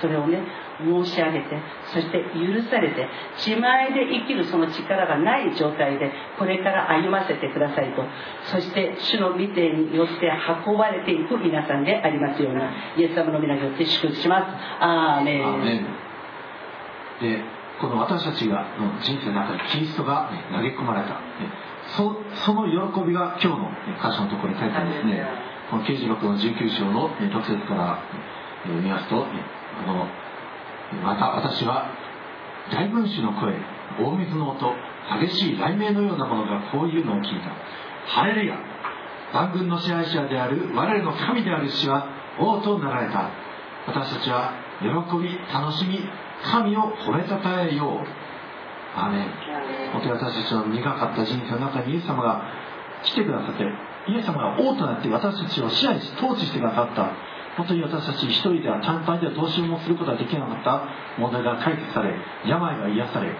[0.00, 0.42] それをね
[0.78, 1.46] 申し上げて
[1.92, 3.06] そして許されて
[3.36, 8.02] 自前で生きるその力がない状態でこれから歩ませてくださいと。
[8.52, 10.30] そして主の御手によって
[10.66, 12.60] 運ばれていく皆さんでありますように
[12.96, 14.84] イエス様の皆によって祝福します。
[14.84, 15.86] アーメン。
[17.20, 17.40] で
[17.80, 21.52] この私たちがの人生の中にキリストが、ね、投げ込まれた、ね、
[21.96, 25.24] そその喜びが今日の、ね、箇所のところに書いてあるんですね。
[25.70, 27.98] この96の19章の、ね、6節から、
[28.64, 29.42] え見ますと、ね、
[29.84, 30.06] あの
[31.02, 31.90] また私は
[32.72, 33.54] 大群衆の声
[33.98, 34.74] 大水の音
[35.20, 37.50] 激しい雷鳴のようなものがこういうのを聞いた。
[38.10, 38.56] ハレルヤ
[39.32, 42.06] 万軍の支配者である我々の神である主は
[42.38, 43.30] 王となられた
[43.86, 44.86] 私たちは喜
[45.18, 46.00] び楽しみ
[46.44, 48.26] 神を褒めたたえよう。
[48.98, 49.92] アーメン。
[49.92, 52.42] 本当に私たちの苦かった人生の中にイエス様が
[53.02, 53.64] 来てくださって
[54.08, 57.12] イエス様が王となって私たちを支配し統治してくださった
[57.56, 60.88] 本当に私たち一人では単体ではどうしようもすることができなかった
[61.18, 63.32] 問題が解決され病が癒され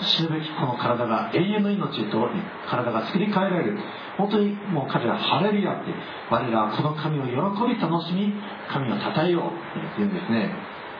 [0.00, 2.28] 死ぬべきこの体が永遠の命へと
[2.68, 3.78] 体が作り変えられる。
[4.16, 5.92] 本当にもう彼らハレルヤって
[6.30, 7.34] 我らはこの神を喜
[7.66, 8.32] び楽しみ
[8.68, 10.50] 神を称えようって言うんですね。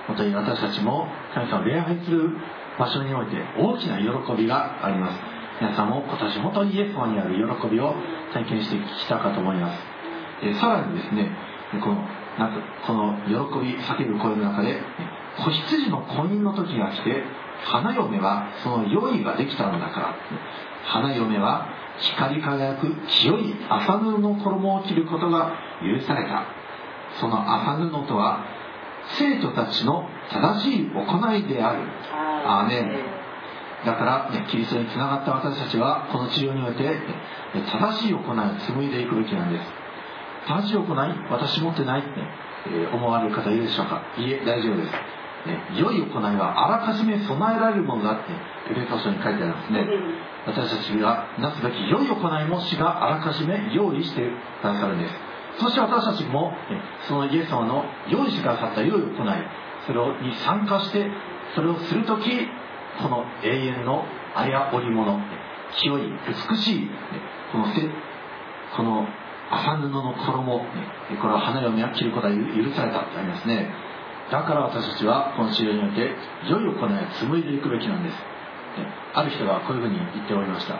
[0.06, 2.30] 本当に私たちも神様を礼拝する
[2.78, 5.20] 場所において大きな喜びがあります。
[5.60, 7.94] 皆さんも今年本当にイエス様にある喜びを
[8.32, 9.78] 体験してきたかと思います。
[10.42, 11.30] えさらにですね
[11.82, 12.04] この
[12.38, 14.80] なんかこの喜び叫ぶ声の中で
[15.44, 17.24] 子羊の婚姻の時が来て
[17.64, 20.14] 花嫁はその用意ができたのだから
[20.84, 21.66] 花嫁は
[22.00, 26.46] 光り輝く清い麻布の衣を着ることが許された。
[27.20, 28.44] その麻布とは
[29.18, 31.82] 生徒たちの正しい行いである。
[32.46, 33.18] アーメン。
[33.84, 36.98] だから、ね、キリストにつながった私たちはこの治療において
[37.52, 39.64] 正しい行いを紡いでいくべきなんです
[40.48, 41.30] 正しい行い？
[41.30, 42.00] 私持ってない？
[42.00, 42.08] って、
[42.72, 44.02] え思われる方いるでしょうか？
[44.16, 44.98] いいえ大丈夫です、ね、
[45.76, 48.32] 良い行いはあらかじめ備えられるものだって
[48.72, 49.86] エペソ書に書いてあるんですね。
[50.46, 55.14] 私たちがなすべき良い行いも主があらかじめ用意してくださるんです。
[55.60, 56.52] そして私たちも、
[57.08, 59.12] そのイエス様の用意してくださった良い行い
[59.86, 61.10] それに参加して
[61.54, 62.46] それをする時
[63.02, 64.04] この永遠の
[64.36, 65.20] あや織物
[65.80, 66.12] 清い
[66.50, 66.90] 美しい
[67.52, 67.64] この
[68.76, 69.06] この
[69.50, 70.58] 麻布の衣、
[71.20, 72.40] これは花嫁は着ることは許
[72.76, 73.72] されたってありますね。
[74.30, 76.12] だから私たちはこの治療において
[76.50, 78.16] 良い行いを紡いでいくべきなんです。
[79.14, 80.78] ある人がこういうふうに言っておりました。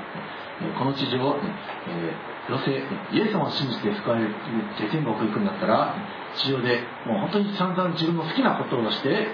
[0.79, 1.39] この地上、
[1.89, 2.83] えー、要請
[3.15, 4.33] イエス様を信じて救われて
[4.91, 5.95] 天国行くんだったら
[6.37, 9.29] 地上でもう本当に散々自分の好きなことをして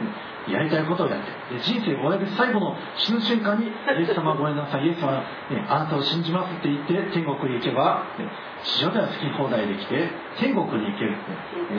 [0.48, 5.24] やりたいことをやってで人生を終えて最後の死ぬ瞬間に イエス様ごめんなさいイエス様、ね、
[5.68, 8.28] あなたを信じますって言って天国に行けば、ね、
[8.62, 11.16] 地上では好き放題できて天国に行ける、ね、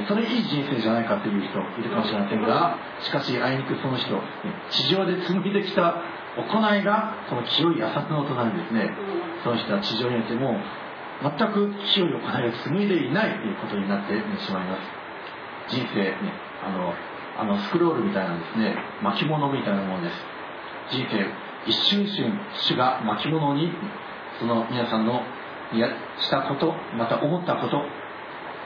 [0.07, 4.21] それいい人生じゃないかという人いるかもしれませんがしかしあいにくその人、ね、
[4.69, 6.01] 地上で紡いできた
[6.35, 8.91] 行いがこの清い浅くの音なんですね。
[9.43, 10.59] その人は地上においても
[11.23, 14.13] 全く清い行いを紡いでいないということになって
[14.43, 15.05] しまいます。
[15.69, 16.15] 人生ね
[16.63, 16.93] あの
[17.37, 20.15] あのスクロールみたいなですね巻物みたいなものです。
[20.91, 21.25] 人生
[21.67, 23.71] 一瞬一瞬主が巻物に
[24.39, 25.21] その皆さんの
[25.73, 27.81] やしたことまた思ったこと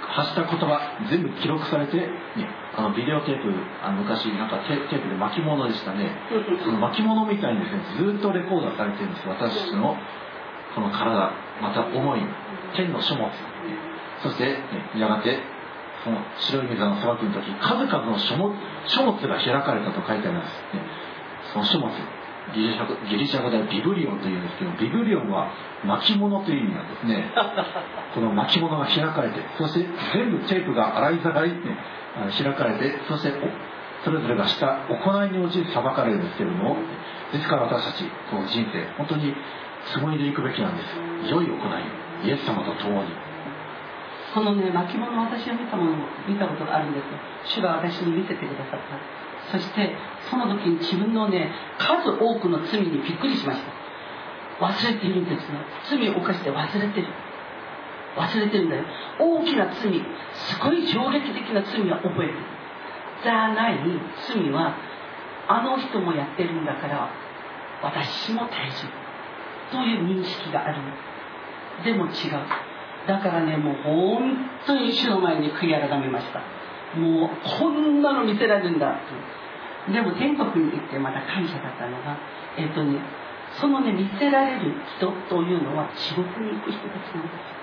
[0.09, 2.09] 発した言葉全部記録されて、ね、
[2.75, 3.53] あのビデオテープ
[3.83, 6.09] あの昔なんかテテープで巻物でしたね。
[6.65, 9.27] その巻物みたいにですねずっとレコーダーされてるんです。
[9.27, 9.95] 私の
[10.75, 12.21] この体また思い
[12.75, 13.29] 天の書物。
[14.23, 15.39] そして、ね、やがて
[16.03, 18.55] その白い水の砂漠の時数々の書物
[18.87, 20.81] 書物が開かれたと書いてあります、ね、
[21.53, 21.91] その書物
[22.53, 25.51] ギリシャギリシャ語ではビブリオンというんですけどビブリオンは
[25.85, 27.05] 巻物という意味なんです。
[27.05, 27.31] ね。
[28.15, 31.55] この巻物が開かれてそして全部テープが洗いざがい、ね、
[32.41, 33.33] 開かれてそして
[34.03, 36.77] それぞれがした行いに応じて裁かれるんですけれども
[37.31, 39.35] ですから私たちこの人生本当に
[39.93, 40.97] 紡いでいくべきなんです。
[41.29, 43.28] 良い行いイエス様と共に
[44.33, 47.05] このね巻物私が見たもの見たことがあるんです
[47.57, 49.57] 主が私に見せてくださった。
[49.57, 49.95] そして
[50.29, 53.71] その時に自分のね数多くの罪にびっくりしました。
[54.65, 55.59] 忘れているんですね
[55.89, 57.07] 罪を犯して忘れてる。
[58.17, 58.83] 忘れてるんだよ。
[59.19, 59.75] 大きな罪
[60.33, 62.39] すごい衝撃的な罪は覚えてる。
[63.23, 63.79] じゃない
[64.27, 64.75] 罪は
[65.47, 67.09] あの人もやってるんだから
[67.81, 69.09] 私も大丈夫。
[69.71, 70.81] という認識がある。
[71.83, 72.13] でも違う。
[73.07, 76.41] だからねもう本当に主の前に悔い改めました。
[76.97, 78.99] もうこんなの見せられるんだ
[79.91, 82.17] でも天国に行ってまた感謝だったのが
[82.57, 82.99] えっ、とね
[83.59, 87.59] そのね見せられる人というのは地獄に行く人たちなんです。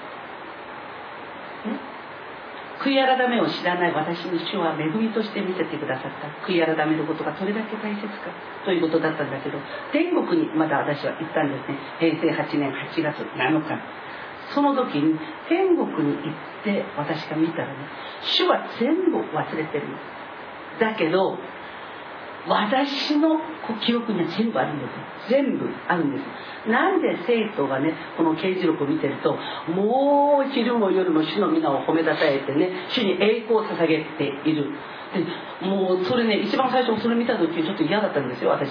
[2.77, 6.29] 悔い改めを知らない私に主は恵みとして見せてくださった。
[6.47, 8.31] 悔い改めることがどれだけ大切か
[8.65, 9.59] ということだったんだけど
[9.93, 11.79] 天国にまだ私は行ったんですね。
[11.99, 14.06] 平成8年8月7日。
[14.55, 15.19] その時に
[15.49, 17.75] 天国に行って私が見たらね
[18.23, 19.87] 主は全部忘れてる
[20.81, 21.39] だけど
[22.49, 23.41] 私の
[23.85, 29.37] 記憶には全部あるんです全部あるんですなんで生徒がねこの刑事録を見てると
[29.73, 34.73] もう昼も夜も主の皆を褒めたたえてね主に栄光を捧げている。
[35.15, 38.71] でもうそれね一番最初それ見た時ちょっと嫌だったんですよ私。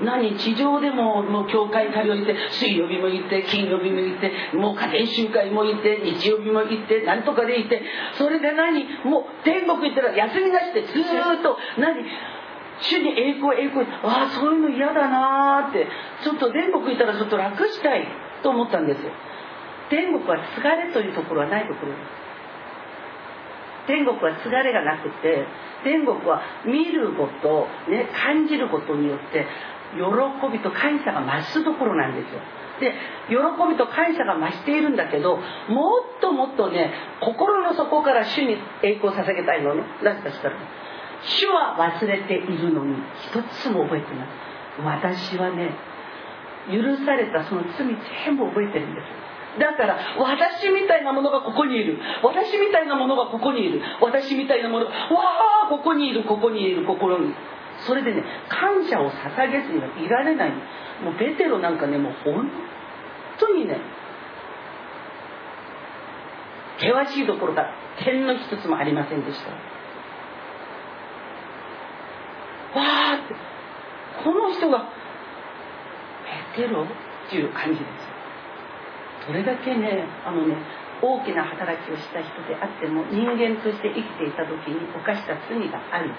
[0.00, 7.82] 何地上でももう教会に通って水曜日も行って金曜日も行ってもう家庭集会も行って日曜日も行って何とかで行って
[8.16, 12.04] それで何もう天国行ったら休みなしでずっと何
[12.80, 15.86] 主に栄光栄光ああそういうの嫌だなーって
[16.24, 18.06] ちょっと天国行ったらちょっと楽したい
[18.42, 19.12] と思ったんですよ。
[19.90, 21.92] 天国は疲れというところはないところ。
[21.92, 22.22] です
[23.86, 25.44] 天国は疲れがなくて
[25.84, 29.46] 天国は見ること、ね、感じることによって
[29.94, 32.40] 喜びと感謝が増すところなんですよ。
[32.80, 32.94] で
[33.28, 33.36] 喜
[33.68, 39.82] びと感謝が増しているんだけどもっともっとね心の底から主に栄光を捧げたいのね。
[40.02, 40.56] なぜかしたら。
[41.24, 42.96] 主は忘れているのに
[43.30, 44.26] 一つも覚えてない。
[44.84, 45.70] 私はね
[46.70, 47.86] 許されたその罪
[48.24, 51.98] 全部覚えてるんですだから私みたいなものがここにいる。
[52.22, 53.82] 私みたいなものがここにいる。
[54.00, 54.96] 私みたいなものがわ
[55.66, 57.34] あここにいるここにいる心に。
[57.86, 60.50] それでね感謝を捧げずにはいられない。
[61.02, 62.48] もうベテロなんかねもう本
[63.38, 63.80] 当にね
[66.78, 67.70] 険しいところが
[68.04, 69.50] 点の一つもありませんでした。
[69.50, 73.34] わーって。
[74.24, 74.88] この人が
[76.54, 76.86] ペテロっ
[77.30, 77.90] ていう感じです。
[79.26, 80.56] どれだけねあのね
[81.00, 86.10] 大きな働きをした人であっても人間として生きていた時に犯した罪がある。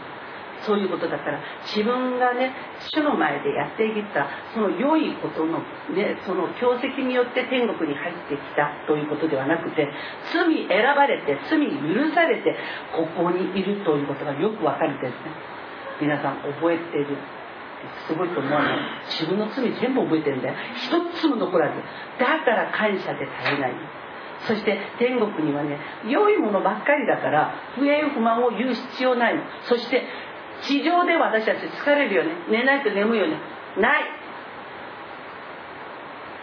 [0.66, 2.52] そういうことだったら自分がね
[2.92, 5.60] 主の前でやってきたその良いことの
[5.94, 9.88] ねその業績によって天国に入ってきたということではなくて
[10.34, 12.56] 罪選ばれて罪許されて
[12.96, 15.18] ここにいるということがよくわかるんですね。
[16.02, 17.18] 皆さん覚えてる？
[18.08, 18.78] すごいと思わない
[19.12, 20.56] 自分の罪全部覚えてるんだよ。
[20.76, 21.76] 一つも残らず。
[22.18, 23.74] だから感謝で絶えない。
[24.48, 29.36] そして天国にはね良いものばっかりだから不平不満を言う必要ない
[29.70, 30.04] そして
[30.64, 32.32] 地上で私たち疲れるよね。
[32.50, 33.38] 寝ないと眠いよね。
[33.78, 34.04] ない。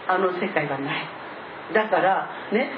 [0.07, 1.07] あの世界はない。
[1.73, 2.69] だからね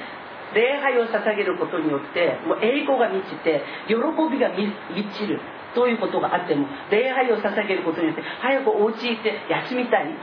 [0.54, 3.94] 礼拝を捧げることによってもう栄光が満ちて喜
[4.30, 4.72] びが満
[5.18, 5.40] ちる。
[5.74, 10.14] どういうことがあっても礼拝を捧げることによって早くお家行って休みたい。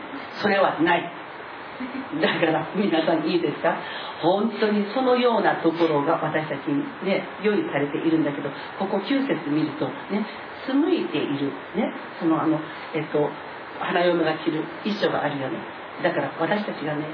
[0.42, 1.21] それはない。
[2.22, 3.76] だから皆さんいいですか？
[4.22, 10.26] 本当にそのようなところが私たちにね用意されているんだけどここ9節見るとね
[10.68, 12.60] 紡いでいるねそのあの
[12.94, 13.30] えっと
[13.80, 15.58] 花嫁が着る衣装があるよね。
[16.04, 17.06] だから私たちがね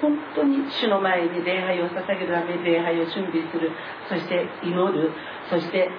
[0.00, 3.72] 本当に主の前に礼拝を捧げるため礼拝を準備する
[4.08, 5.10] そして祈る
[5.50, 5.90] そして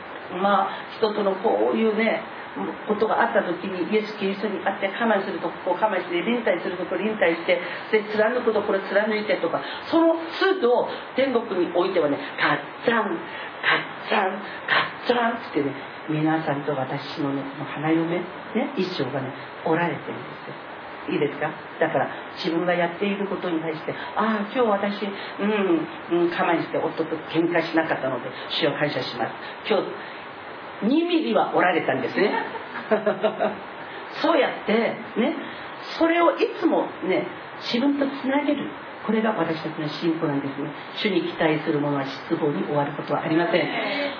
[0.42, 2.22] まあ人とのこういうね
[2.88, 14.32] ことがあった時にイエス・キリストに会って我慢するとここ我慢して臨退するとこ臨退してで貫くところ貫いてとかそのスープを天国においてはねカッチャンカッチャン
[14.68, 15.74] カッチトランってね
[16.10, 18.24] 皆さんと私の,、ね、の花嫁、ね、
[18.78, 19.34] 一生がね
[19.66, 20.54] おられてるんですよ。
[21.10, 21.50] いいですか？
[21.80, 25.08] だから自分がやっていることに対してああ今日私
[25.40, 29.32] うん、うん、我慢して夫と喧嘩しなかったので主を感謝します。
[29.68, 29.86] 今日
[30.84, 32.32] 2ミリはおられたんですね。
[34.22, 35.36] そうやってね
[35.98, 37.28] それをいつもね
[37.62, 38.70] 自分とつなげる。
[39.06, 40.70] これが私たちの信仰なんですね。
[40.98, 43.68] 主に期待するものは失望に終わることはありません。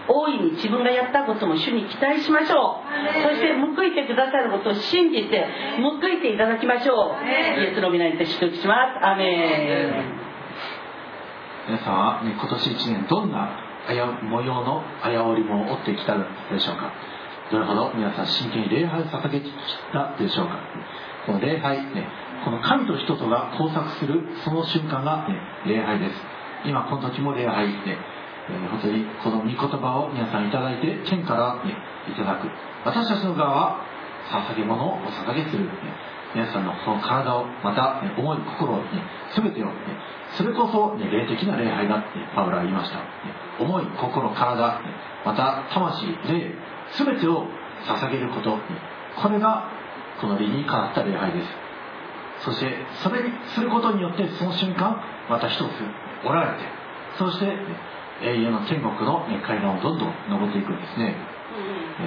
[0.08, 3.22] 大いに自分がやったことも主に期待しましょう。
[3.22, 5.46] そして報いてくださることを信じて
[5.80, 7.62] 報いていただきましょう。
[7.62, 9.06] イエスの皆にて祝福します。
[9.06, 10.30] アメン。
[11.68, 13.69] 皆さんは、ね、今年1年どんな
[14.24, 16.94] 模様のあやおりもを追ってきたでしょうか。
[17.52, 19.54] どれほど皆さん真剣に礼拝を捧げてき
[19.92, 20.60] たでしょうか。
[21.26, 22.08] この礼拝、ね、
[22.46, 25.36] この神と人とが交錯するその瞬間が、ね、
[25.66, 26.16] 礼拝です。
[26.66, 27.98] 今この時も礼拝で、
[28.50, 31.76] え、本当にこの御言葉を皆さんいただいて天から、ね、
[32.08, 32.50] いただく。
[32.86, 33.86] 私たちの側は
[34.30, 35.72] 捧げ物をお捧げする、ね、
[36.36, 38.86] 皆さんのその体をまた、ね、思い心を、ね、
[39.36, 39.74] 全てを、ね、
[40.38, 43.04] それこそ、ね、霊的な礼拝だってパウラは言いました、ね、
[43.60, 44.82] 思い心体、
[45.26, 46.56] また魂霊
[46.98, 47.46] 全てを
[47.86, 48.58] 捧げること、
[49.22, 49.70] これが
[50.22, 51.70] この理にかなった礼拝です。
[52.44, 52.72] そして
[53.04, 54.96] それにすることによってその瞬間
[55.30, 55.62] また一つ
[56.26, 56.64] おられて
[57.18, 57.46] そして
[58.22, 61.16] 永遠の天国の階段をどんどん登っていくんですね、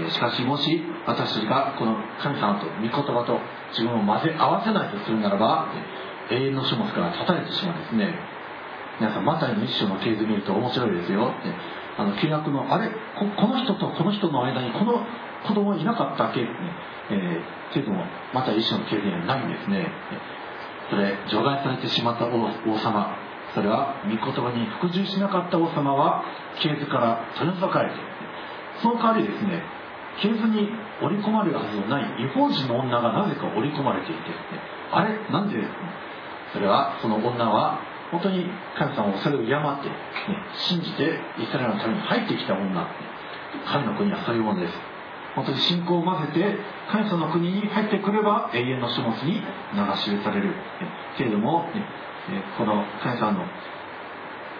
[0.07, 3.41] えしかしもし私がこの神様と御言葉と
[3.73, 5.69] 自分を混ぜ合わせないとするならば
[6.31, 8.15] 永遠の書物から断たれてしまうんですね
[9.03, 11.35] 皆さんマタイの一章の系図見ると面白いですよ。
[11.35, 11.51] って
[11.99, 12.89] あの契約のあれ
[13.19, 15.03] この人とこの人の間にこの
[15.43, 16.47] 子供いなかったっけ、
[17.11, 19.91] えー、けどもまた一種の経験はないんですね。
[20.89, 23.19] それ除外されてしまった王様。
[23.57, 26.23] それは御言葉に服従しなかった王様は
[26.63, 27.97] 系図から取り除かれて
[28.81, 29.63] その代わりですね
[30.23, 30.71] 系図に
[31.03, 34.21] 織り込まれるはずのない違法人の女がなぜか織り込まれていて、
[34.93, 35.59] あれなんで
[36.55, 38.45] それはその女は本当に
[38.77, 39.97] 神様をそれを敬って、ね、
[40.69, 42.69] 信じてイスラエルのために入ってきた女
[43.65, 44.75] 神の国はそういうものです。
[45.35, 46.57] 本当に信仰を混ぜて
[46.93, 49.41] 神様の国に入ってくれば永遠の書物に流
[49.97, 50.53] し入れされる。
[51.17, 51.83] けれども、ね、
[52.59, 53.47] この神様の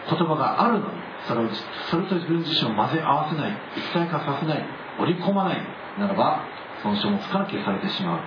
[0.09, 1.49] 言葉があるのにそれを
[1.91, 3.53] それと自分自身を混ぜ合わせない。
[3.77, 4.65] 一体化させない。
[4.99, 5.61] 織り込まない。
[5.99, 6.43] ならば
[6.83, 8.21] その書物から消されてしまう。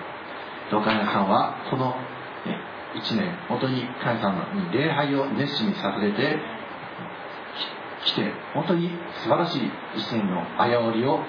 [0.70, 1.94] どうか皆さんはこの、
[2.96, 6.38] 1年本当に神様に礼拝を熱心に捧げて
[8.04, 8.90] きて本当に
[9.22, 11.24] 素晴らしい1年のあやおりを、ね、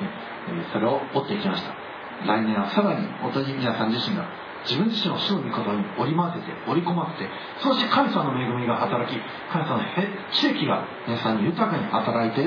[0.71, 1.87] それを追っていきました。
[2.25, 4.25] 来年はさらに本当に皆さん自身が
[4.65, 7.29] 自分自身を主の御言に織り交ぜて織り込ませて
[7.61, 9.17] そして神様の恵みが働き
[9.51, 9.83] 神様の
[10.31, 12.43] 奇跡が皆さんに豊かに働いて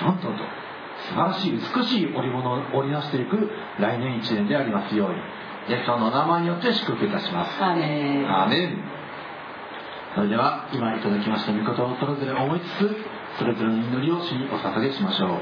[0.00, 0.44] どんどんと
[1.08, 5.16] 素晴らしい美しい織物を織りなしていく来年1年でありますように。
[5.70, 7.56] イエス様の名前によって祝福いたします。
[8.26, 8.82] アメン。
[10.16, 15.38] それでは今いただきました御言葉をそれぞれ思いつつそれぞれの祈りを主にお捧げしましょう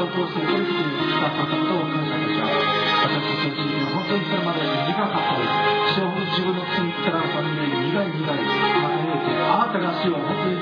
[0.00, 2.56] を通してどうに培たことを感謝いたします
[3.00, 10.56] 私たちの人生本当にそれまで苦かったです死を自分の罪からのために苦い苦いまたえてあなたが死を本当に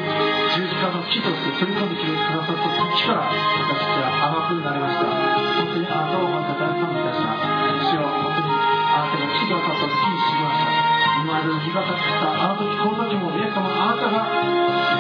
[0.58, 14.26] 十字架の木として取り込んでくださった時から私たちは甘くなりました本当にあなたをまた大賛美いたします死を本当にあなたが木が立った時に知りました今までる苦かったあの時この時も皆様あなたが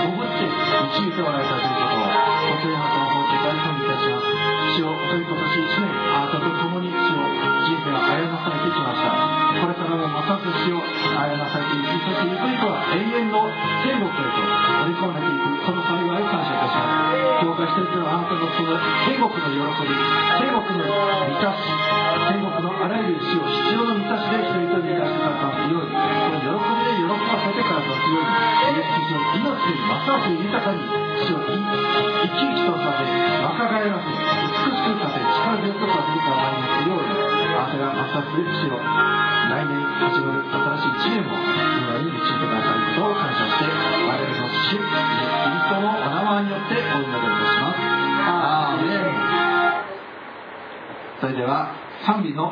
[0.06, 1.57] ごぶって導いておられた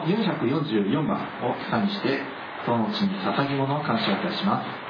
[0.05, 2.21] 444番を下にして
[2.65, 4.86] その地に捧ぎ物を感謝いたします。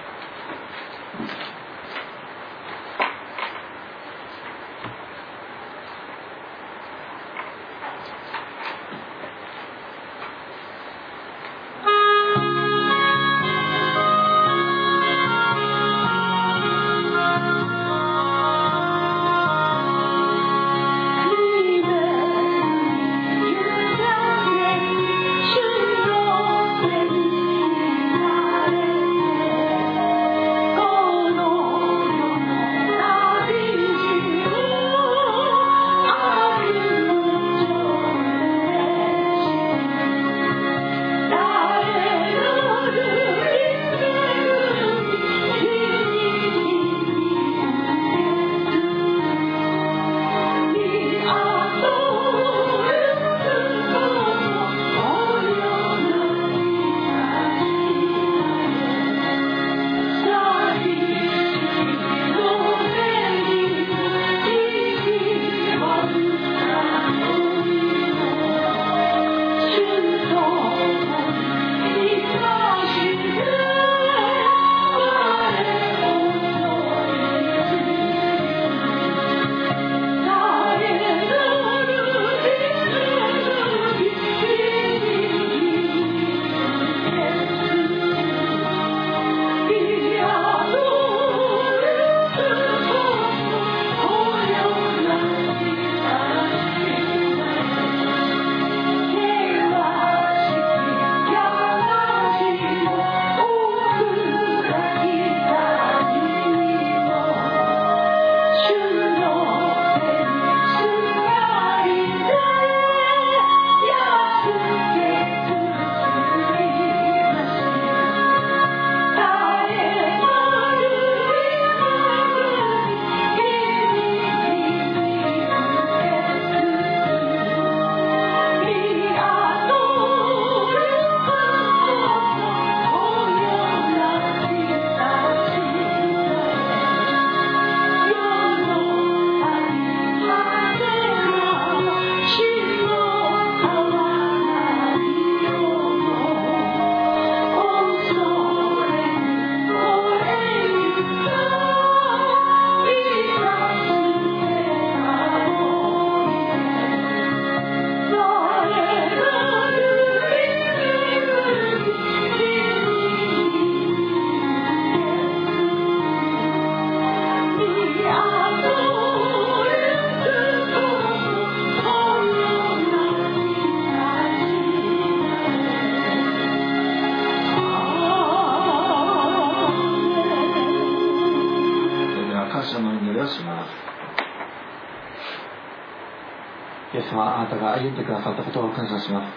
[187.55, 189.32] 歩んでくださったことを感謝します。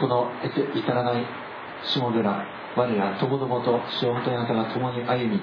[0.00, 0.32] この
[0.74, 1.26] 至らない
[1.84, 2.46] 下村
[2.76, 5.40] 我らともどもと主を本当にあなたが共に歩み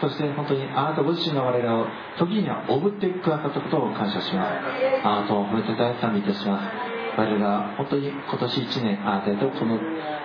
[0.00, 1.86] そして本当にあなたご自身が我らを
[2.18, 5.04] 時にはおぶってくださったことを感謝します。
[5.04, 6.64] あなたを褒めて大賛美いたします。
[7.18, 9.78] 我ら本当に今年1年あなたへとこの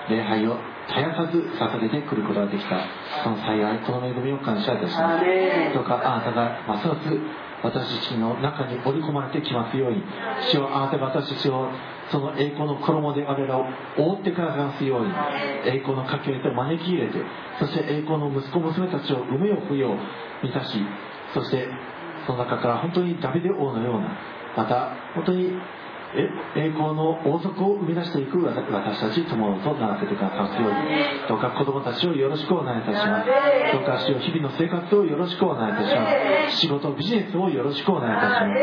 [0.10, 0.58] 礼拝を
[0.88, 2.80] 絶やさず捧げてくることができた。
[3.24, 5.26] その幸いこの恵みを感謝いたします。
[5.74, 7.10] どうかあなたがますます
[7.66, 10.04] 私たちの中に織り込まれてきますように。
[10.52, 11.70] 主をあなたが私たちを
[12.12, 13.66] その栄光の衣で我らを
[13.98, 15.12] 覆ってくださいますように。
[15.66, 17.20] 栄光の家系と招き入れて
[17.60, 19.98] そして栄光の息子娘たちを産めよ不よ
[20.44, 20.78] 満たし
[21.34, 21.68] そして
[22.28, 24.10] その中から本当にダビデ王のような
[24.56, 25.52] また本当に
[26.56, 33.28] 栄光の王族を生み出していく私たち友とならせてくださますようにどうか子供たちをよろしくお願いいたします。
[33.74, 33.82] ど。
[33.82, 36.58] うか主を日々の生活をよろしくお願いいたします。
[36.62, 38.56] 仕事ビジネスをよろしくお願いいたしま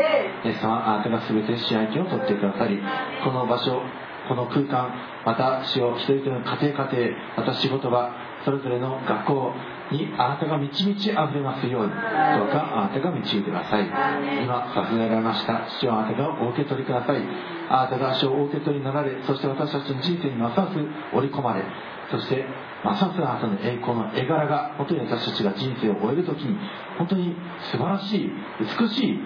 [0.43, 0.47] す。
[0.47, 2.79] イエス様あなたが全て試合権を取ってくださり
[3.23, 3.81] この場所
[4.27, 4.91] この空間
[5.25, 8.11] また主を一人一人の家庭家庭また仕事場
[8.45, 9.53] それぞれの学校
[9.93, 13.85] にあなたが満ち満ち溢れますようにどうかあなたが導いてください。
[13.85, 15.69] 今捧げられました。
[15.79, 17.53] 主はあなたがお受け取りください。
[17.69, 20.77] あなたが主をお受け取りになられそして私たちの人生にますます
[21.13, 21.63] 織り込まれ
[22.11, 22.45] そして
[22.83, 26.57] ますますあなたの栄光の絵柄が本当に私たちが人生を終える時に
[26.97, 27.35] 本当に
[27.71, 28.29] 素晴らしい
[28.59, 29.19] 美しい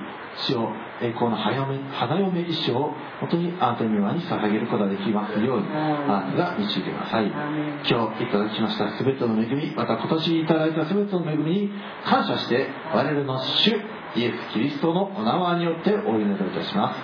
[0.45, 0.71] 主を
[1.01, 7.25] 栄光の花嫁花嫁一生を本当にあなたの御前に捧げることができますようにあなたが導いてください。
[7.27, 11.71] 今日いただきました全ての恵みまた今年いただいた全ての恵みに
[12.05, 13.71] 感謝して我々の主
[14.15, 16.99] イエス・キリストのお名前によってお祈りいたします。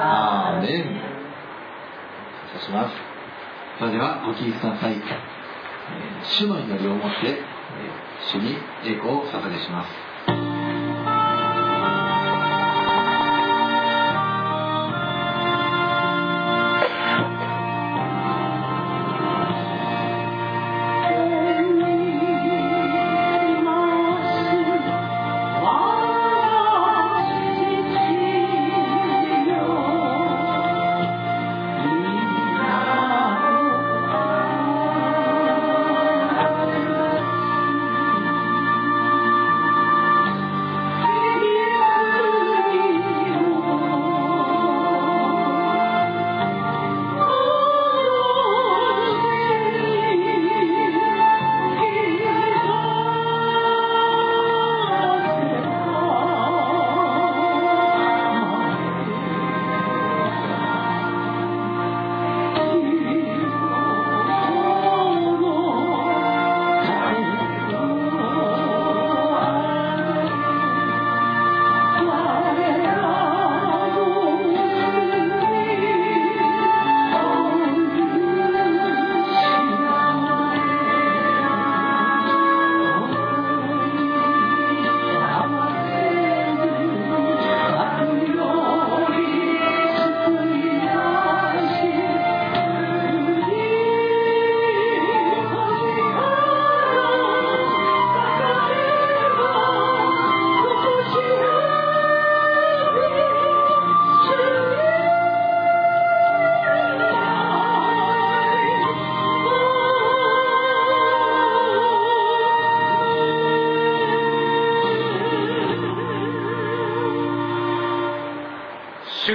[0.00, 0.84] アーメン。
[0.84, 2.94] 感謝します。
[3.78, 5.00] それではご起立ください、えー
[6.38, 7.36] 主の祈りをもって、えー
[8.32, 10.05] 主に栄光を捧げします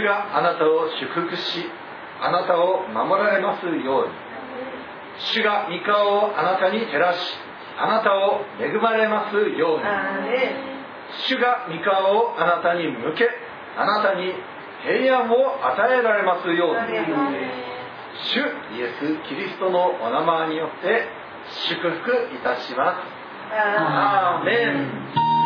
[0.01, 1.69] 主があなたを祝福し
[2.19, 4.13] あなたを守られますように。
[5.19, 7.19] 主が御顔をあなたに照らし
[7.77, 9.83] あなたを恵まれますように。
[11.27, 13.29] 主が御顔をあなたに向け
[13.77, 14.33] あなたに
[14.83, 16.81] 平安を与えられますように。
[18.33, 18.39] 主
[18.75, 21.07] イエス・キリストのお名前によって
[21.69, 23.21] 祝福いたします。
[23.53, 25.40] アーメン